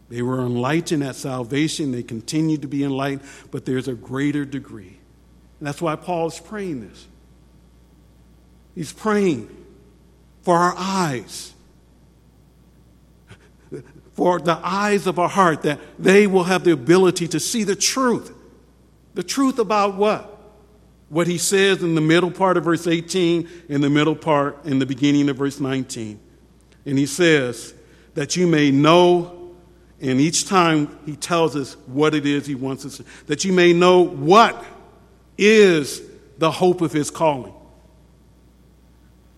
They 0.08 0.22
were 0.22 0.40
enlightened 0.40 1.04
at 1.04 1.14
salvation, 1.14 1.92
they 1.92 2.02
continue 2.02 2.58
to 2.58 2.66
be 2.66 2.82
enlightened, 2.82 3.28
but 3.52 3.64
there's 3.64 3.86
a 3.86 3.94
greater 3.94 4.44
degree. 4.44 4.98
And 5.60 5.68
that's 5.68 5.80
why 5.80 5.94
Paul 5.94 6.26
is 6.26 6.40
praying 6.40 6.80
this. 6.80 7.06
He's 8.74 8.92
praying 8.92 9.48
for 10.42 10.56
our 10.56 10.74
eyes, 10.76 11.52
for 14.20 14.38
the 14.38 14.60
eyes 14.62 15.06
of 15.06 15.18
our 15.18 15.30
heart, 15.30 15.62
that 15.62 15.80
they 15.98 16.26
will 16.26 16.44
have 16.44 16.62
the 16.62 16.72
ability 16.72 17.26
to 17.26 17.40
see 17.40 17.64
the 17.64 17.74
truth. 17.74 18.30
The 19.14 19.22
truth 19.22 19.58
about 19.58 19.94
what? 19.94 20.38
What 21.08 21.26
he 21.26 21.38
says 21.38 21.82
in 21.82 21.94
the 21.94 22.02
middle 22.02 22.30
part 22.30 22.58
of 22.58 22.64
verse 22.64 22.86
18, 22.86 23.48
in 23.70 23.80
the 23.80 23.88
middle 23.88 24.14
part, 24.14 24.62
in 24.66 24.78
the 24.78 24.84
beginning 24.84 25.30
of 25.30 25.38
verse 25.38 25.58
19. 25.58 26.20
And 26.84 26.98
he 26.98 27.06
says, 27.06 27.72
that 28.12 28.36
you 28.36 28.46
may 28.46 28.70
know, 28.70 29.54
and 30.02 30.20
each 30.20 30.46
time 30.46 30.98
he 31.06 31.16
tells 31.16 31.56
us 31.56 31.72
what 31.86 32.14
it 32.14 32.26
is 32.26 32.44
he 32.44 32.54
wants 32.54 32.84
us 32.84 32.98
to, 32.98 33.04
that 33.24 33.46
you 33.46 33.54
may 33.54 33.72
know 33.72 34.02
what 34.02 34.62
is 35.38 36.02
the 36.36 36.50
hope 36.50 36.82
of 36.82 36.92
his 36.92 37.10
calling 37.10 37.54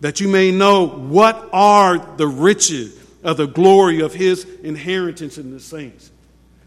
that 0.01 0.19
you 0.19 0.27
may 0.27 0.51
know 0.51 0.85
what 0.85 1.47
are 1.53 1.97
the 2.17 2.27
riches 2.27 3.02
of 3.23 3.37
the 3.37 3.47
glory 3.47 4.01
of 4.01 4.13
his 4.13 4.45
inheritance 4.63 5.37
in 5.37 5.51
the 5.51 5.59
saints, 5.59 6.11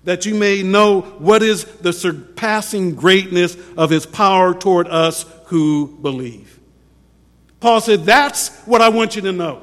that 0.04 0.24
you 0.24 0.34
may 0.34 0.62
know 0.62 1.00
what 1.00 1.42
is 1.42 1.64
the 1.64 1.92
surpassing 1.92 2.94
greatness 2.94 3.56
of 3.76 3.90
his 3.90 4.06
power 4.06 4.54
toward 4.54 4.88
us 4.88 5.24
who 5.46 5.98
believe. 6.00 6.58
Paul 7.60 7.80
said, 7.80 8.04
That's 8.04 8.56
what 8.60 8.80
I 8.80 8.88
want 8.88 9.16
you 9.16 9.22
to 9.22 9.32
know. 9.32 9.62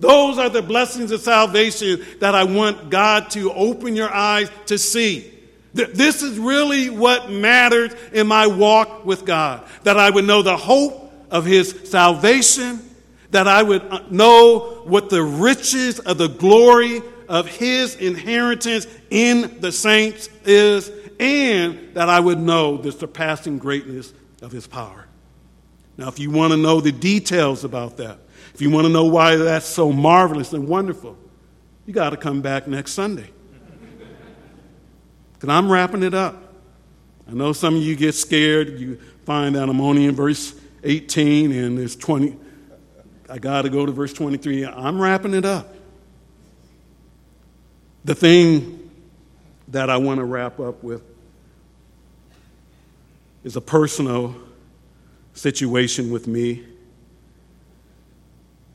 Those 0.00 0.38
are 0.38 0.50
the 0.50 0.62
blessings 0.62 1.12
of 1.12 1.20
salvation 1.20 2.04
that 2.20 2.34
I 2.34 2.44
want 2.44 2.90
God 2.90 3.30
to 3.30 3.52
open 3.52 3.96
your 3.96 4.12
eyes 4.12 4.50
to 4.66 4.76
see. 4.76 5.30
This 5.72 6.22
is 6.22 6.38
really 6.38 6.90
what 6.90 7.30
matters 7.30 7.92
in 8.12 8.26
my 8.26 8.46
walk 8.46 9.04
with 9.04 9.24
God. 9.24 9.66
That 9.82 9.98
I 9.98 10.10
would 10.10 10.24
know 10.24 10.42
the 10.42 10.56
hope 10.56 11.12
of 11.30 11.44
His 11.44 11.90
salvation 11.90 12.83
that 13.34 13.48
I 13.48 13.64
would 13.64 13.82
uh, 13.90 14.00
know 14.10 14.60
what 14.84 15.10
the 15.10 15.20
riches 15.20 15.98
of 15.98 16.18
the 16.18 16.28
glory 16.28 17.02
of 17.28 17.48
his 17.48 17.96
inheritance 17.96 18.86
in 19.10 19.60
the 19.60 19.72
saints 19.72 20.28
is, 20.44 20.88
and 21.18 21.92
that 21.94 22.08
I 22.08 22.20
would 22.20 22.38
know 22.38 22.76
the 22.76 22.92
surpassing 22.92 23.58
greatness 23.58 24.14
of 24.40 24.52
his 24.52 24.68
power. 24.68 25.08
Now, 25.96 26.06
if 26.06 26.20
you 26.20 26.30
want 26.30 26.52
to 26.52 26.56
know 26.56 26.80
the 26.80 26.92
details 26.92 27.64
about 27.64 27.96
that, 27.96 28.18
if 28.54 28.62
you 28.62 28.70
want 28.70 28.86
to 28.86 28.92
know 28.92 29.06
why 29.06 29.34
that's 29.34 29.66
so 29.66 29.90
marvelous 29.90 30.52
and 30.52 30.68
wonderful, 30.68 31.18
you 31.86 31.92
got 31.92 32.10
to 32.10 32.16
come 32.16 32.40
back 32.40 32.68
next 32.68 32.92
Sunday. 32.92 33.30
Because 35.32 35.48
I'm 35.48 35.68
wrapping 35.68 36.04
it 36.04 36.14
up. 36.14 36.40
I 37.28 37.32
know 37.32 37.52
some 37.52 37.74
of 37.74 37.82
you 37.82 37.96
get 37.96 38.12
scared. 38.12 38.78
You 38.78 39.00
find 39.26 39.56
that 39.56 39.68
I'm 39.68 39.80
only 39.80 40.04
in 40.04 40.14
verse 40.14 40.54
18 40.84 41.50
and 41.50 41.76
there's 41.76 41.96
20, 41.96 42.36
I 43.28 43.38
got 43.38 43.62
to 43.62 43.70
go 43.70 43.86
to 43.86 43.92
verse 43.92 44.12
23. 44.12 44.66
I'm 44.66 45.00
wrapping 45.00 45.34
it 45.34 45.44
up. 45.44 45.74
The 48.04 48.14
thing 48.14 48.90
that 49.68 49.88
I 49.88 49.96
want 49.96 50.18
to 50.18 50.24
wrap 50.24 50.60
up 50.60 50.82
with 50.82 51.02
is 53.42 53.56
a 53.56 53.60
personal 53.60 54.34
situation 55.32 56.10
with 56.10 56.26
me. 56.26 56.64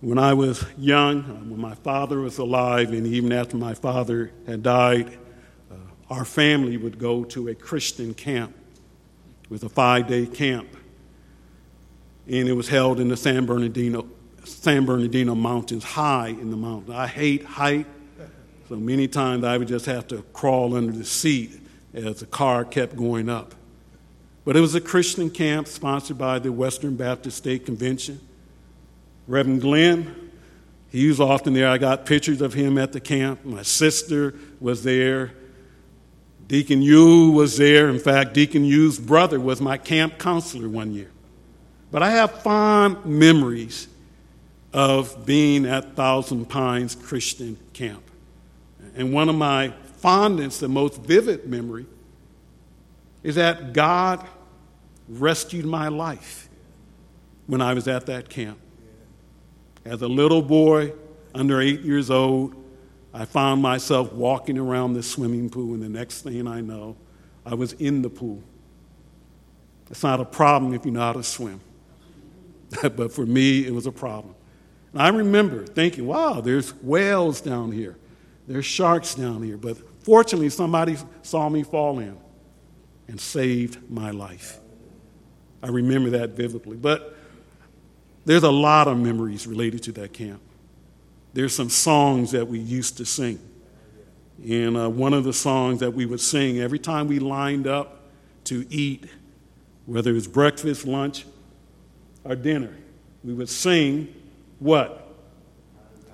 When 0.01 0.17
I 0.17 0.33
was 0.33 0.65
young, 0.77 1.23
uh, 1.23 1.33
when 1.33 1.59
my 1.59 1.75
father 1.75 2.19
was 2.21 2.37
alive, 2.37 2.91
and 2.91 3.05
even 3.05 3.31
after 3.31 3.57
my 3.57 3.73
father 3.73 4.31
had 4.47 4.63
died, 4.63 5.17
uh, 5.69 5.75
our 6.09 6.25
family 6.25 6.77
would 6.77 6.97
go 6.97 7.23
to 7.25 7.49
a 7.49 7.55
Christian 7.55 8.13
camp. 8.13 8.55
It 9.43 9.51
was 9.51 9.63
a 9.63 9.69
five 9.69 10.07
day 10.07 10.25
camp, 10.25 10.69
and 12.27 12.47
it 12.47 12.53
was 12.53 12.69
held 12.69 12.99
in 12.99 13.09
the 13.09 13.17
San 13.17 13.45
Bernardino 13.45 14.07
San 14.43 14.85
Bernardino 14.85 15.35
Mountains, 15.35 15.83
high 15.83 16.29
in 16.29 16.51
the 16.51 16.57
mountains. 16.57 16.91
I 16.91 17.07
hate 17.07 17.43
height, 17.43 17.85
so 18.67 18.75
many 18.75 19.07
times 19.07 19.43
I 19.43 19.57
would 19.57 19.67
just 19.67 19.85
have 19.85 20.07
to 20.09 20.21
crawl 20.33 20.75
under 20.75 20.91
the 20.91 21.05
seat 21.05 21.59
as 21.93 22.19
the 22.19 22.25
car 22.25 22.63
kept 22.65 22.95
going 22.95 23.29
up. 23.29 23.55
But 24.45 24.55
it 24.55 24.61
was 24.61 24.75
a 24.75 24.81
Christian 24.81 25.29
camp 25.29 25.67
sponsored 25.67 26.17
by 26.17 26.39
the 26.39 26.51
Western 26.51 26.95
Baptist 26.95 27.37
State 27.37 27.65
Convention. 27.65 28.19
Reverend 29.27 29.61
Glenn, 29.61 30.31
he 30.89 31.07
was 31.07 31.19
often 31.19 31.53
there. 31.53 31.69
I 31.69 31.77
got 31.77 32.05
pictures 32.05 32.41
of 32.41 32.53
him 32.53 32.77
at 32.77 32.93
the 32.93 32.99
camp. 32.99 33.45
My 33.45 33.61
sister 33.61 34.33
was 34.59 34.83
there. 34.83 35.33
Deacon 36.47 36.81
Yu 36.81 37.31
was 37.31 37.57
there. 37.57 37.89
In 37.89 37.99
fact, 37.99 38.33
Deacon 38.33 38.65
Yu's 38.65 38.99
brother 38.99 39.39
was 39.39 39.61
my 39.61 39.77
camp 39.77 40.17
counselor 40.17 40.67
one 40.67 40.91
year. 40.93 41.11
But 41.91 42.01
I 42.01 42.09
have 42.11 42.41
fond 42.41 43.05
memories 43.05 43.87
of 44.73 45.25
being 45.25 45.65
at 45.65 45.95
Thousand 45.95 46.45
Pines 46.45 46.95
Christian 46.95 47.57
Camp. 47.73 48.03
And 48.95 49.13
one 49.13 49.29
of 49.29 49.35
my 49.35 49.73
fondest, 49.97 50.59
the 50.59 50.67
most 50.67 51.01
vivid 51.01 51.47
memory, 51.47 51.85
is 53.23 53.35
that 53.35 53.73
God 53.73 54.25
rescued 55.07 55.65
my 55.65 55.87
life 55.87 56.49
when 57.47 57.61
I 57.61 57.73
was 57.73 57.87
at 57.87 58.05
that 58.05 58.29
camp. 58.29 58.59
As 59.85 60.01
a 60.01 60.07
little 60.07 60.41
boy, 60.41 60.93
under 61.33 61.61
eight 61.61 61.81
years 61.81 62.11
old, 62.11 62.55
I 63.13 63.25
found 63.25 63.61
myself 63.61 64.13
walking 64.13 64.57
around 64.57 64.93
the 64.93 65.01
swimming 65.01 65.49
pool, 65.49 65.73
and 65.73 65.81
the 65.81 65.89
next 65.89 66.21
thing 66.21 66.47
I 66.47 66.61
know, 66.61 66.95
I 67.45 67.55
was 67.55 67.73
in 67.73 68.01
the 68.03 68.09
pool. 68.09 68.43
It's 69.89 70.03
not 70.03 70.19
a 70.19 70.25
problem 70.25 70.73
if 70.73 70.85
you 70.85 70.91
know 70.91 70.99
how 70.99 71.13
to 71.13 71.23
swim. 71.23 71.59
but 72.81 73.11
for 73.11 73.25
me, 73.25 73.65
it 73.65 73.73
was 73.73 73.87
a 73.87 73.91
problem. 73.91 74.35
And 74.93 75.01
I 75.01 75.09
remember 75.09 75.65
thinking, 75.65 76.07
wow, 76.07 76.41
there's 76.41 76.73
whales 76.75 77.41
down 77.41 77.71
here, 77.71 77.97
there's 78.47 78.65
sharks 78.65 79.15
down 79.15 79.43
here. 79.43 79.57
But 79.57 79.77
fortunately, 80.03 80.49
somebody 80.49 80.97
saw 81.21 81.49
me 81.49 81.63
fall 81.63 81.99
in 81.99 82.17
and 83.07 83.19
saved 83.19 83.89
my 83.89 84.11
life. 84.11 84.59
I 85.61 85.67
remember 85.67 86.11
that 86.11 86.31
vividly. 86.31 86.77
But 86.77 87.15
there's 88.25 88.43
a 88.43 88.51
lot 88.51 88.87
of 88.87 88.97
memories 88.97 89.47
related 89.47 89.83
to 89.83 89.91
that 89.93 90.13
camp. 90.13 90.41
There's 91.33 91.55
some 91.55 91.69
songs 91.69 92.31
that 92.31 92.47
we 92.47 92.59
used 92.59 92.97
to 92.97 93.05
sing. 93.05 93.39
And 94.47 94.77
uh, 94.77 94.89
one 94.89 95.13
of 95.13 95.23
the 95.23 95.33
songs 95.33 95.79
that 95.79 95.91
we 95.91 96.05
would 96.05 96.21
sing 96.21 96.59
every 96.59 96.79
time 96.79 97.07
we 97.07 97.19
lined 97.19 97.67
up 97.67 98.09
to 98.45 98.65
eat, 98.69 99.05
whether 99.85 100.11
it 100.11 100.13
was 100.13 100.27
breakfast, 100.27 100.85
lunch, 100.87 101.25
or 102.23 102.35
dinner, 102.35 102.75
we 103.23 103.33
would 103.33 103.49
sing 103.49 104.13
what? 104.59 105.07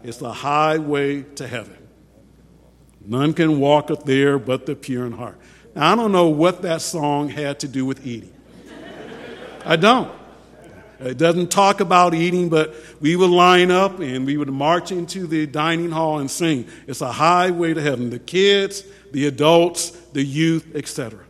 It's 0.04 0.18
the 0.18 0.32
highway 0.32 1.24
to 1.24 1.48
heaven. 1.48 1.78
None 3.04 3.34
can 3.34 3.60
walk 3.60 3.92
up 3.92 4.06
there 4.06 4.40
but 4.40 4.66
the 4.66 4.76
pure 4.76 5.06
in 5.06 5.14
heart. 5.14 5.38
Now, 5.76 5.92
I 5.92 5.96
don't 5.96 6.12
know 6.12 6.30
what 6.30 6.62
that 6.62 6.82
song 6.82 7.30
had 7.30 7.60
to 7.60 7.68
do 7.68 7.86
with 7.86 8.06
eating. 8.06 8.34
I 9.66 9.76
don't. 9.76 10.12
It 11.00 11.18
doesn't 11.18 11.52
talk 11.52 11.82
about 11.82 12.14
eating, 12.14 12.50
but 12.50 12.74
we 13.02 13.16
would 13.16 13.30
line 13.30 13.70
up 13.70 14.00
and 14.00 14.26
we 14.26 14.38
would 14.38 14.50
march 14.50 14.92
into 14.92 15.28
the 15.28 15.46
dining 15.46 15.92
hall 15.92 16.20
and 16.20 16.32
sing. 16.32 16.68
It's 16.88 17.02
a 17.02 17.12
highway 17.12 17.74
to 17.74 17.82
heaven. 17.82 18.10
The 18.10 18.20
kids, 18.20 18.84
the 19.12 19.28
adults, 19.28 19.90
the 19.90 20.24
youth, 20.24 20.74
etc. 20.76 21.26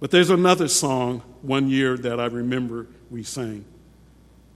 But 0.00 0.10
there's 0.10 0.30
another 0.30 0.66
song 0.66 1.20
one 1.42 1.68
year 1.68 1.96
that 1.98 2.18
I 2.18 2.26
remember 2.26 2.88
we 3.10 3.22
sang. 3.22 3.64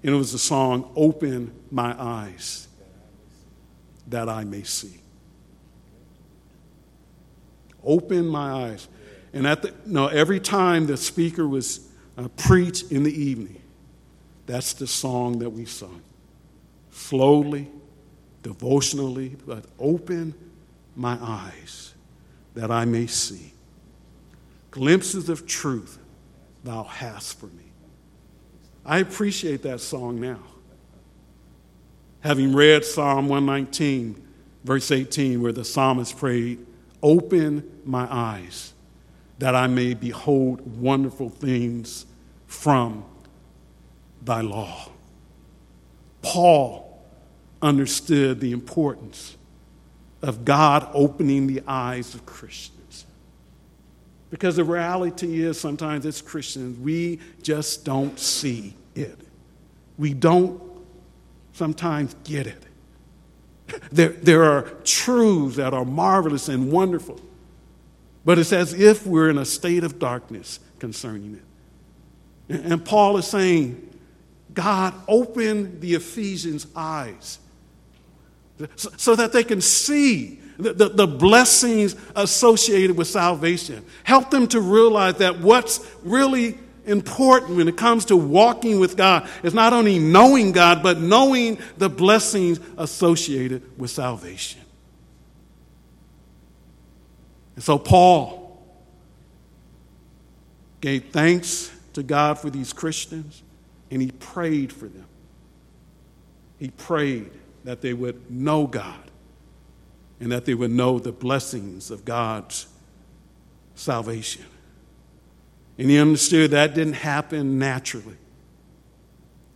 And 0.06 0.14
it 0.14 0.18
was 0.18 0.30
the 0.30 0.38
song, 0.38 0.92
Open 0.94 1.52
My 1.68 1.92
Eyes 2.00 2.68
That 4.06 4.28
I 4.28 4.44
May 4.44 4.62
See. 4.62 5.00
Open 7.82 8.28
my 8.28 8.68
eyes. 8.68 8.86
And 9.32 9.48
at 9.48 9.62
the, 9.62 9.74
no, 9.84 10.06
every 10.06 10.38
time 10.38 10.86
the 10.86 10.96
speaker 10.96 11.48
was 11.48 11.88
uh, 12.16 12.28
preached 12.36 12.92
in 12.92 13.02
the 13.02 13.12
evening, 13.12 13.60
that's 14.46 14.74
the 14.74 14.86
song 14.86 15.40
that 15.40 15.50
we 15.50 15.64
sung. 15.64 16.02
Slowly, 16.92 17.68
devotionally, 18.44 19.34
but 19.44 19.64
open 19.76 20.34
my 20.94 21.18
eyes 21.20 21.94
that 22.54 22.70
I 22.70 22.84
may 22.84 23.08
see. 23.08 23.52
Glimpses 24.70 25.28
of 25.28 25.48
truth 25.48 25.98
thou 26.62 26.84
hast 26.84 27.40
for 27.40 27.46
me. 27.46 27.65
I 28.86 28.98
appreciate 28.98 29.62
that 29.62 29.80
song 29.80 30.20
now. 30.20 30.38
Having 32.20 32.54
read 32.54 32.84
Psalm 32.84 33.28
119, 33.28 34.24
verse 34.62 34.90
18, 34.92 35.42
where 35.42 35.52
the 35.52 35.64
psalmist 35.64 36.16
prayed, 36.16 36.64
Open 37.02 37.68
my 37.84 38.06
eyes 38.10 38.74
that 39.38 39.54
I 39.54 39.66
may 39.66 39.94
behold 39.94 40.80
wonderful 40.80 41.28
things 41.28 42.06
from 42.46 43.04
thy 44.22 44.40
law. 44.40 44.88
Paul 46.22 47.04
understood 47.60 48.40
the 48.40 48.52
importance 48.52 49.36
of 50.22 50.44
God 50.44 50.88
opening 50.94 51.48
the 51.48 51.62
eyes 51.66 52.14
of 52.14 52.24
Christians. 52.24 52.75
Because 54.36 54.56
the 54.56 54.64
reality 54.64 55.42
is, 55.42 55.58
sometimes 55.58 56.04
as 56.04 56.20
Christians, 56.20 56.78
we 56.78 57.20
just 57.40 57.86
don't 57.86 58.20
see 58.20 58.76
it. 58.94 59.18
We 59.96 60.12
don't 60.12 60.60
sometimes 61.54 62.14
get 62.22 62.46
it. 62.46 62.62
There, 63.90 64.10
there 64.10 64.44
are 64.44 64.62
truths 64.84 65.56
that 65.56 65.72
are 65.72 65.86
marvelous 65.86 66.50
and 66.50 66.70
wonderful, 66.70 67.18
but 68.26 68.38
it's 68.38 68.52
as 68.52 68.74
if 68.74 69.06
we're 69.06 69.30
in 69.30 69.38
a 69.38 69.46
state 69.46 69.84
of 69.84 69.98
darkness 69.98 70.60
concerning 70.78 71.40
it. 72.48 72.62
And 72.62 72.84
Paul 72.84 73.16
is 73.16 73.26
saying, 73.26 73.98
God, 74.52 74.92
open 75.08 75.80
the 75.80 75.94
Ephesians' 75.94 76.66
eyes 76.76 77.38
so 78.76 79.14
that 79.14 79.32
they 79.32 79.44
can 79.44 79.60
see 79.60 80.40
the, 80.58 80.72
the, 80.72 80.88
the, 80.88 81.06
blessings 81.06 81.96
associated 82.14 82.96
with 82.96 83.08
salvation. 83.08 83.84
Help 84.04 84.30
them 84.30 84.48
to 84.48 84.60
realize 84.60 85.16
that 85.16 85.40
what's 85.40 85.86
really 86.02 86.58
important 86.86 87.56
when 87.56 87.68
it 87.68 87.76
comes 87.76 88.06
to 88.06 88.16
walking 88.16 88.80
with 88.80 88.96
God 88.96 89.28
is 89.42 89.52
not 89.52 89.72
only 89.72 89.98
knowing 89.98 90.52
God, 90.52 90.82
but 90.82 90.98
knowing 90.98 91.58
the 91.76 91.90
blessings 91.90 92.58
associated 92.78 93.78
with 93.78 93.90
salvation. 93.90 94.62
And 97.56 97.64
so 97.64 97.78
Paul 97.78 98.62
gave 100.80 101.06
thanks 101.06 101.70
to 101.94 102.02
God 102.02 102.38
for 102.38 102.50
these 102.50 102.72
Christians 102.72 103.42
and 103.90 104.00
he 104.00 104.10
prayed 104.12 104.72
for 104.72 104.86
them. 104.86 105.06
He 106.58 106.70
prayed 106.70 107.30
that 107.66 107.80
they 107.80 107.92
would 107.92 108.30
know 108.30 108.64
God 108.64 109.10
and 110.20 110.30
that 110.30 110.44
they 110.44 110.54
would 110.54 110.70
know 110.70 111.00
the 111.00 111.10
blessings 111.10 111.90
of 111.90 112.04
God's 112.04 112.68
salvation. 113.74 114.44
And 115.76 115.90
he 115.90 115.98
understood 115.98 116.52
that 116.52 116.74
didn't 116.74 116.94
happen 116.94 117.58
naturally. 117.58 118.16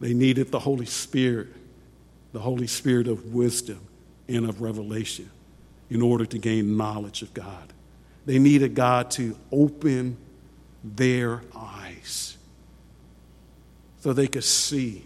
They 0.01 0.13
needed 0.13 0.51
the 0.51 0.59
Holy 0.59 0.87
Spirit, 0.87 1.49
the 2.33 2.41
Holy 2.41 2.67
Spirit 2.67 3.07
of 3.07 3.33
wisdom 3.33 3.81
and 4.29 4.49
of 4.49 4.61
revelation, 4.61 5.31
in 5.89 6.03
order 6.03 6.27
to 6.27 6.39
gain 6.39 6.77
knowledge 6.77 7.23
of 7.23 7.33
God. 7.33 7.73
They 8.27 8.41
needed 8.41 8.75
God 8.75 9.13
to 9.13 9.37
open 9.53 10.17
their 10.83 11.43
eyes 11.55 12.37
so 14.01 14.13
they 14.13 14.27
could 14.27 14.45
see 14.45 15.05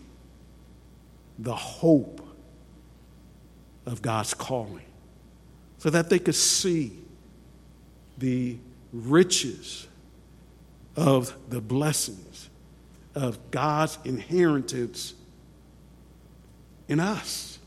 the 1.39 1.55
hope 1.55 2.24
of 3.87 4.03
God's 4.03 4.35
calling, 4.35 4.87
so 5.79 5.91
that 5.91 6.11
they 6.11 6.19
could 6.19 6.35
see 6.35 6.99
the 8.19 8.57
riches 8.93 9.87
of 10.97 11.35
the 11.49 11.61
blessings 11.61 12.49
of 13.15 13.51
God's 13.51 13.99
inheritance 14.05 15.15
in 16.89 17.01
us. 17.01 17.59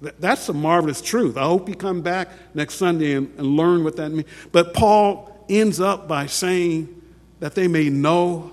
That's 0.00 0.48
a 0.48 0.54
marvelous 0.54 1.02
truth. 1.02 1.36
I 1.36 1.42
hope 1.44 1.68
you 1.68 1.74
come 1.74 2.00
back 2.00 2.28
next 2.54 2.74
Sunday 2.74 3.12
and, 3.12 3.30
and 3.36 3.46
learn 3.46 3.84
what 3.84 3.96
that 3.96 4.10
means. 4.10 4.28
But 4.50 4.72
Paul 4.72 5.44
ends 5.48 5.78
up 5.80 6.08
by 6.08 6.26
saying 6.26 7.02
that 7.40 7.54
they 7.54 7.68
may 7.68 7.90
know 7.90 8.50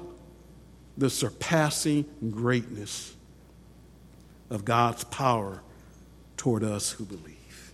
the 0.98 1.10
surpassing 1.10 2.06
greatness 2.32 3.16
of 4.50 4.66
God's 4.66 5.04
power 5.06 5.62
toward 6.38 6.64
us 6.64 6.92
who 6.92 7.04
believe. 7.04 7.74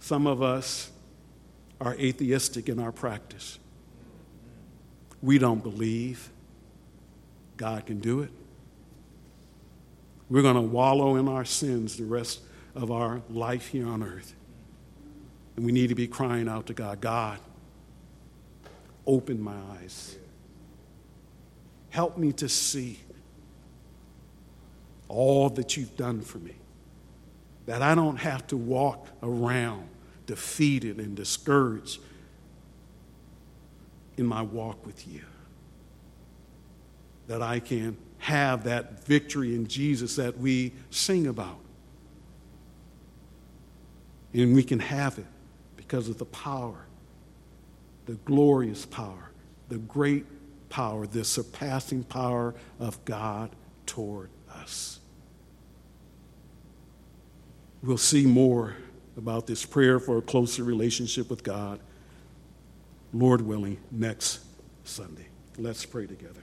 Some 0.00 0.26
of 0.26 0.42
us 0.42 0.90
are 1.80 1.94
atheistic 1.94 2.68
in 2.68 2.78
our 2.78 2.92
practice. 2.92 3.58
We 5.22 5.38
don't 5.38 5.62
believe 5.62 6.30
God 7.56 7.86
can 7.86 8.00
do 8.00 8.20
it. 8.20 8.30
We're 10.28 10.42
going 10.42 10.56
to 10.56 10.60
wallow 10.60 11.16
in 11.16 11.28
our 11.28 11.44
sins 11.44 11.96
the 11.96 12.04
rest 12.04 12.40
of 12.74 12.90
our 12.90 13.22
life 13.30 13.68
here 13.68 13.86
on 13.86 14.02
earth. 14.02 14.34
And 15.56 15.64
we 15.64 15.72
need 15.72 15.88
to 15.88 15.94
be 15.94 16.06
crying 16.06 16.48
out 16.48 16.66
to 16.66 16.74
God 16.74 17.00
God, 17.00 17.38
open 19.06 19.42
my 19.42 19.56
eyes 19.78 20.16
Help 21.90 22.16
me 22.16 22.32
to 22.34 22.48
see 22.48 23.00
all 25.10 25.50
that 25.50 25.76
you've 25.76 25.96
done 25.96 26.20
for 26.20 26.38
me. 26.38 26.54
That 27.66 27.82
I 27.82 27.94
don't 27.94 28.16
have 28.16 28.46
to 28.48 28.56
walk 28.56 29.08
around 29.22 29.88
defeated 30.26 30.98
and 30.98 31.16
discouraged 31.16 32.00
in 34.16 34.26
my 34.26 34.42
walk 34.42 34.86
with 34.86 35.06
you. 35.08 35.22
That 37.26 37.42
I 37.42 37.58
can 37.58 37.96
have 38.18 38.64
that 38.64 39.04
victory 39.04 39.54
in 39.54 39.66
Jesus 39.66 40.16
that 40.16 40.38
we 40.38 40.72
sing 40.90 41.26
about. 41.26 41.58
And 44.32 44.54
we 44.54 44.62
can 44.62 44.78
have 44.78 45.18
it 45.18 45.26
because 45.76 46.08
of 46.08 46.18
the 46.18 46.26
power, 46.26 46.86
the 48.06 48.14
glorious 48.24 48.86
power, 48.86 49.32
the 49.68 49.78
great 49.78 50.26
power, 50.68 51.06
the 51.06 51.24
surpassing 51.24 52.04
power 52.04 52.54
of 52.78 53.04
God 53.04 53.50
toward 53.86 54.30
us. 54.54 54.99
We'll 57.82 57.96
see 57.96 58.26
more 58.26 58.76
about 59.16 59.46
this 59.46 59.64
prayer 59.64 59.98
for 59.98 60.18
a 60.18 60.22
closer 60.22 60.64
relationship 60.64 61.30
with 61.30 61.42
God, 61.42 61.80
Lord 63.12 63.40
willing, 63.40 63.78
next 63.90 64.40
Sunday. 64.84 65.26
Let's 65.56 65.84
pray 65.86 66.06
together. 66.06 66.42